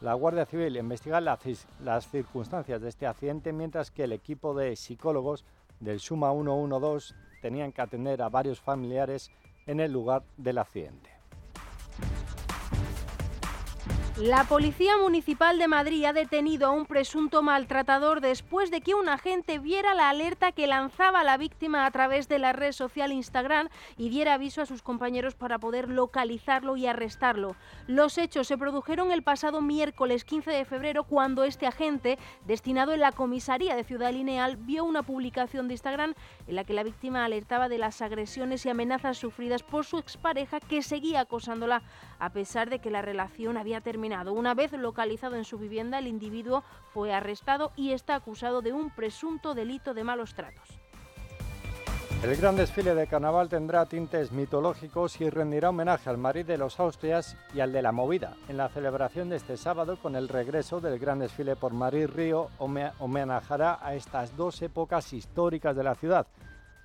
La 0.00 0.14
Guardia 0.14 0.46
Civil 0.46 0.78
investiga 0.78 1.20
las, 1.20 2.08
circunstancias 2.10 2.80
de 2.80 2.88
este 2.88 3.06
accidente 3.06 3.52
mientras 3.52 3.90
que 3.90 4.04
el 4.04 4.12
equipo 4.12 4.54
de 4.54 4.74
psicólogos 4.74 5.44
del 5.80 6.00
Suma 6.00 6.32
112 6.32 7.14
tenían 7.42 7.72
que 7.72 7.82
atender 7.82 8.22
a 8.22 8.30
varios 8.30 8.60
familiares 8.60 9.30
en 9.66 9.80
el 9.80 9.92
lugar 9.92 10.22
del 10.38 10.56
accidente. 10.56 11.13
La 14.18 14.44
Policía 14.44 14.96
Municipal 14.96 15.58
de 15.58 15.66
Madrid 15.66 16.04
ha 16.04 16.12
detenido 16.12 16.68
a 16.68 16.70
un 16.70 16.86
presunto 16.86 17.42
maltratador 17.42 18.20
después 18.20 18.70
de 18.70 18.80
que 18.80 18.94
un 18.94 19.08
agente 19.08 19.58
viera 19.58 19.92
la 19.92 20.08
alerta 20.08 20.52
que 20.52 20.68
lanzaba 20.68 21.24
la 21.24 21.36
víctima 21.36 21.84
a 21.84 21.90
través 21.90 22.28
de 22.28 22.38
la 22.38 22.52
red 22.52 22.70
social 22.70 23.10
Instagram 23.10 23.70
y 23.96 24.10
diera 24.10 24.34
aviso 24.34 24.62
a 24.62 24.66
sus 24.66 24.82
compañeros 24.82 25.34
para 25.34 25.58
poder 25.58 25.88
localizarlo 25.88 26.76
y 26.76 26.86
arrestarlo. 26.86 27.56
Los 27.88 28.16
hechos 28.16 28.46
se 28.46 28.56
produjeron 28.56 29.10
el 29.10 29.24
pasado 29.24 29.60
miércoles 29.60 30.24
15 30.24 30.48
de 30.52 30.64
febrero 30.64 31.02
cuando 31.02 31.42
este 31.42 31.66
agente, 31.66 32.16
destinado 32.46 32.92
en 32.92 33.00
la 33.00 33.10
comisaría 33.10 33.74
de 33.74 33.82
Ciudad 33.82 34.12
Lineal, 34.12 34.56
vio 34.58 34.84
una 34.84 35.02
publicación 35.02 35.66
de 35.66 35.74
Instagram 35.74 36.14
en 36.46 36.54
la 36.54 36.62
que 36.62 36.72
la 36.72 36.84
víctima 36.84 37.24
alertaba 37.24 37.68
de 37.68 37.78
las 37.78 38.00
agresiones 38.00 38.64
y 38.64 38.68
amenazas 38.68 39.18
sufridas 39.18 39.64
por 39.64 39.84
su 39.84 39.98
expareja 39.98 40.60
que 40.60 40.82
seguía 40.82 41.18
acosándola 41.18 41.82
a 42.20 42.30
pesar 42.30 42.70
de 42.70 42.78
que 42.78 42.92
la 42.92 43.02
relación 43.02 43.56
había 43.56 43.80
terminado 43.80 44.03
una 44.12 44.54
vez 44.54 44.72
localizado 44.72 45.36
en 45.36 45.44
su 45.44 45.58
vivienda, 45.58 45.98
el 45.98 46.06
individuo 46.06 46.62
fue 46.92 47.14
arrestado 47.14 47.72
y 47.74 47.92
está 47.92 48.14
acusado 48.14 48.60
de 48.60 48.72
un 48.72 48.90
presunto 48.90 49.54
delito 49.54 49.94
de 49.94 50.04
malos 50.04 50.34
tratos. 50.34 50.78
El 52.22 52.36
gran 52.36 52.56
desfile 52.56 52.94
de 52.94 53.06
carnaval 53.06 53.48
tendrá 53.48 53.86
tintes 53.86 54.32
mitológicos 54.32 55.20
y 55.20 55.28
rendirá 55.28 55.70
homenaje 55.70 56.08
al 56.08 56.18
Madrid 56.18 56.44
de 56.44 56.58
los 56.58 56.80
Austrias 56.80 57.36
y 57.54 57.60
al 57.60 57.72
de 57.72 57.82
la 57.82 57.92
Movida 57.92 58.34
en 58.48 58.56
la 58.56 58.68
celebración 58.68 59.28
de 59.28 59.36
este 59.36 59.56
sábado 59.56 59.98
con 60.00 60.16
el 60.16 60.28
regreso 60.28 60.80
del 60.80 60.98
gran 60.98 61.18
desfile 61.18 61.56
por 61.56 61.72
Madrid 61.72 62.06
Río 62.06 62.48
homenajará 62.58 63.78
a 63.82 63.94
estas 63.94 64.36
dos 64.36 64.60
épocas 64.62 65.12
históricas 65.12 65.76
de 65.76 65.84
la 65.84 65.94
ciudad. 65.94 66.26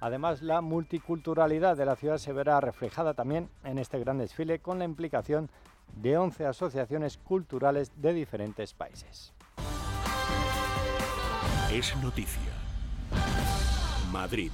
Además, 0.02 0.42
la 0.42 0.62
multiculturalidad 0.62 1.76
de 1.76 1.86
la 1.86 1.96
ciudad 1.96 2.18
se 2.18 2.32
verá 2.32 2.62
reflejada 2.62 3.14
también 3.14 3.50
en 3.64 3.78
este 3.78 4.00
gran 4.00 4.18
desfile 4.18 4.60
con 4.60 4.80
la 4.80 4.86
implicación 4.86 5.50
de 5.96 6.18
11 6.18 6.46
asociaciones 6.46 7.18
culturales 7.18 7.92
de 7.96 8.14
diferentes 8.14 8.74
países. 8.74 9.34
Es 11.72 11.96
noticia. 11.98 12.52
Madrid. 14.12 14.52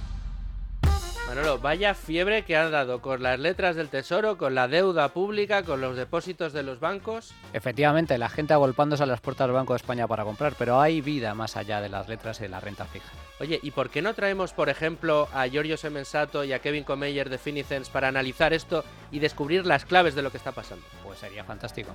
Manolo, 1.26 1.58
vaya 1.58 1.94
fiebre 1.94 2.44
que 2.44 2.56
han 2.56 2.70
dado 2.70 3.00
con 3.00 3.20
las 3.20 3.40
letras 3.40 3.74
del 3.74 3.88
Tesoro, 3.88 4.38
con 4.38 4.54
la 4.54 4.68
deuda 4.68 5.08
pública, 5.08 5.64
con 5.64 5.80
los 5.80 5.96
depósitos 5.96 6.52
de 6.52 6.62
los 6.62 6.78
bancos. 6.78 7.34
Efectivamente, 7.52 8.16
la 8.16 8.28
gente 8.28 8.54
agolpándose 8.54 9.02
a 9.02 9.06
las 9.06 9.20
puertas 9.20 9.48
del 9.48 9.54
Banco 9.54 9.72
de 9.72 9.78
España 9.78 10.06
para 10.06 10.24
comprar, 10.24 10.54
pero 10.56 10.80
hay 10.80 11.00
vida 11.00 11.34
más 11.34 11.56
allá 11.56 11.80
de 11.80 11.88
las 11.88 12.08
letras 12.08 12.40
y 12.42 12.48
la 12.48 12.60
renta 12.60 12.84
fija. 12.84 13.10
Oye, 13.38 13.60
¿y 13.62 13.70
por 13.70 13.90
qué 13.90 14.00
no 14.00 14.14
traemos, 14.14 14.52
por 14.52 14.68
ejemplo, 14.68 15.28
a 15.32 15.46
Giorgio 15.46 15.76
Semensato 15.76 16.42
y 16.44 16.52
a 16.52 16.60
Kevin 16.60 16.84
Comeyer 16.84 17.28
de 17.28 17.38
Finicens 17.38 17.90
para 17.90 18.08
analizar 18.08 18.54
esto 18.54 18.84
y 19.10 19.18
descubrir 19.18 19.66
las 19.66 19.84
claves 19.84 20.14
de 20.14 20.22
lo 20.22 20.30
que 20.30 20.38
está 20.38 20.52
pasando? 20.52 20.86
Pues 21.04 21.18
sería 21.18 21.44
fantástico. 21.44 21.94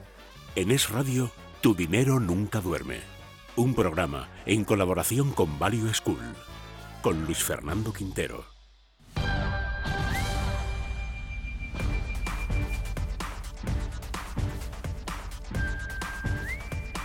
En 0.56 0.70
Es 0.70 0.90
Radio, 0.90 1.32
tu 1.62 1.74
dinero 1.74 2.20
nunca 2.20 2.62
duerme. 2.62 3.00
Un 3.56 3.74
programa 3.74 4.30
en 4.46 4.64
colaboración 4.64 5.32
con 5.32 5.58
Value 5.58 5.94
School, 5.94 6.36
con 7.02 7.26
Luis 7.26 7.44
Fernando 7.44 7.92
Quintero. 7.92 8.51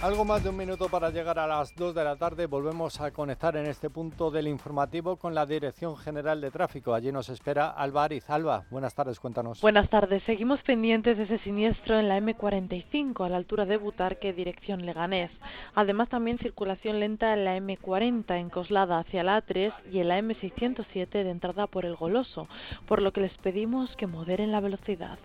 Algo 0.03 0.27
más 0.27 0.45
de 0.45 0.51
un 0.51 0.57
minuto 0.59 0.91
para 0.91 1.09
llegar 1.09 1.39
a 1.39 1.47
las 1.47 1.75
2 1.75 1.95
de 1.95 2.05
la 2.05 2.17
tarde. 2.17 2.45
Volvemos 2.45 3.01
a 3.01 3.11
conectar 3.13 3.57
en 3.57 3.65
este 3.65 3.89
punto 3.89 4.31
del 4.31 4.47
informativo 4.47 5.17
con 5.17 5.35
la 5.35 5.47
Dirección 5.47 5.97
General 5.97 6.39
de 6.39 6.51
Tráfico. 6.51 6.93
Allí 6.93 7.11
nos 7.11 7.31
espera 7.31 7.71
Alba 7.71 8.05
Ariz. 8.05 8.29
Alba, 8.29 8.65
buenas 8.71 8.95
tardes, 8.95 9.19
cuéntanos. 9.19 9.63
Buenas 9.63 9.89
tardes. 9.89 10.23
Seguimos 10.25 10.63
pendientes 10.63 11.17
de 11.17 11.25
ese 11.25 11.39
siniestro 11.39 11.99
en 11.99 12.09
la 12.09 12.21
M45 12.21 13.25
a 13.25 13.31
la 13.31 13.39
altura 13.39 13.65
de 13.65 13.79
Butarque, 13.79 14.35
dirección 14.35 14.85
Leganés. 14.85 15.31
Además, 15.75 16.11
también 16.11 16.39
circulación 16.39 17.01
lenta 17.01 17.33
en 17.33 17.47
la 17.47 17.57
M40 17.57 18.39
en 18.39 18.51
Coslada 18.51 18.99
hacia 18.99 19.25
la 19.25 19.43
A3 19.43 19.73
y 19.91 20.01
en 20.01 20.09
la 20.09 20.19
M607 20.19 21.09
de 21.09 21.31
entrada 21.31 21.69
por 21.69 21.87
el 21.87 21.97
Goloso, 21.97 22.49
por 22.87 23.01
lo 23.01 23.15
que 23.15 23.23
les 23.23 23.37
pedimos 23.39 23.97
que 23.97 24.07
moderen 24.07 24.53
la 24.53 24.61
velocidad. 24.61 25.19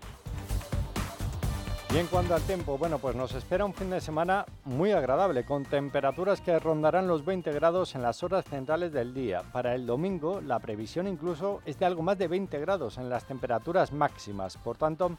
Y 1.92 1.98
en 1.98 2.06
cuanto 2.06 2.34
al 2.34 2.40
tiempo, 2.40 2.78
bueno, 2.78 2.98
pues 2.98 3.14
nos 3.14 3.34
espera 3.34 3.66
un 3.66 3.74
fin 3.74 3.90
de 3.90 4.00
semana 4.00 4.46
muy 4.64 4.92
agradable, 4.92 5.44
con 5.44 5.64
temperaturas 5.64 6.40
que 6.40 6.58
rondarán 6.58 7.06
los 7.06 7.22
20 7.22 7.52
grados 7.52 7.94
en 7.94 8.00
las 8.00 8.22
horas 8.22 8.46
centrales 8.46 8.94
del 8.94 9.12
día. 9.12 9.42
Para 9.52 9.74
el 9.74 9.84
domingo, 9.84 10.40
la 10.40 10.58
previsión 10.58 11.06
incluso 11.06 11.60
es 11.66 11.78
de 11.78 11.84
algo 11.84 12.00
más 12.00 12.16
de 12.16 12.28
20 12.28 12.58
grados 12.60 12.96
en 12.96 13.10
las 13.10 13.26
temperaturas 13.26 13.92
máximas. 13.92 14.56
Por 14.56 14.78
tanto, 14.78 15.18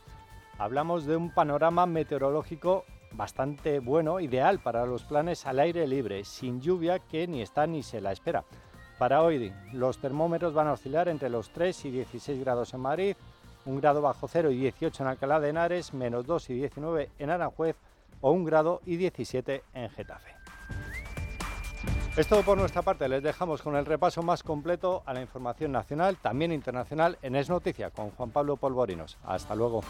hablamos 0.58 1.06
de 1.06 1.16
un 1.16 1.30
panorama 1.30 1.86
meteorológico 1.86 2.86
bastante 3.12 3.78
bueno, 3.78 4.20
ideal 4.20 4.58
para 4.58 4.88
los 4.88 5.04
planes 5.04 5.46
al 5.46 5.60
aire 5.60 5.86
libre, 5.86 6.24
sin 6.24 6.60
lluvia 6.60 6.98
que 6.98 7.28
ni 7.28 7.44
está 7.44 7.68
ni 7.68 7.84
se 7.84 8.02
la 8.02 8.12
espera. 8.12 8.46
Para 8.98 9.22
hoy, 9.22 9.54
los 9.74 10.00
termómetros 10.00 10.56
van 10.56 10.70
a 10.70 10.74
oscilar 10.74 11.08
entre 11.08 11.30
los 11.30 11.52
3 11.52 11.86
y 11.86 11.92
16 11.92 12.40
grados 12.40 12.74
en 12.74 12.80
Madrid, 12.80 13.16
un 13.65 13.80
grado 13.80 14.02
bajo 14.02 14.28
cero 14.28 14.52
y 14.52 14.58
18 14.58 15.04
en 15.04 15.10
Alcalá 15.10 15.39
de 15.39 15.49
Henares, 15.49 15.93
menos 15.93 16.26
2 16.26 16.49
y 16.49 16.54
19 16.56 17.10
en 17.19 17.30
Aranjuez 17.30 17.76
o 18.21 18.32
un 18.32 18.43
grado 18.43 18.82
y 18.86 18.97
17 18.97 19.63
en 19.73 19.89
Getafe. 19.89 20.36
Es 22.15 22.28
todo 22.28 22.43
por 22.43 22.58
nuestra 22.58 22.84
parte, 22.84 23.10
les 23.10 23.23
dejamos 23.23 23.63
con 23.63 23.76
el 23.76 23.88
repaso 23.88 24.21
más 24.21 24.43
completo 24.43 25.02
a 25.08 25.13
la 25.13 25.21
información 25.21 25.71
nacional, 25.71 26.17
también 26.17 26.52
internacional 26.52 27.17
en 27.23 27.36
Es 27.36 27.49
Noticia 27.49 27.89
con 27.89 28.12
Juan 28.12 28.30
Pablo 28.30 28.56
Polvorinos. 28.56 29.17
Hasta 29.23 29.56
luego. 29.56 29.82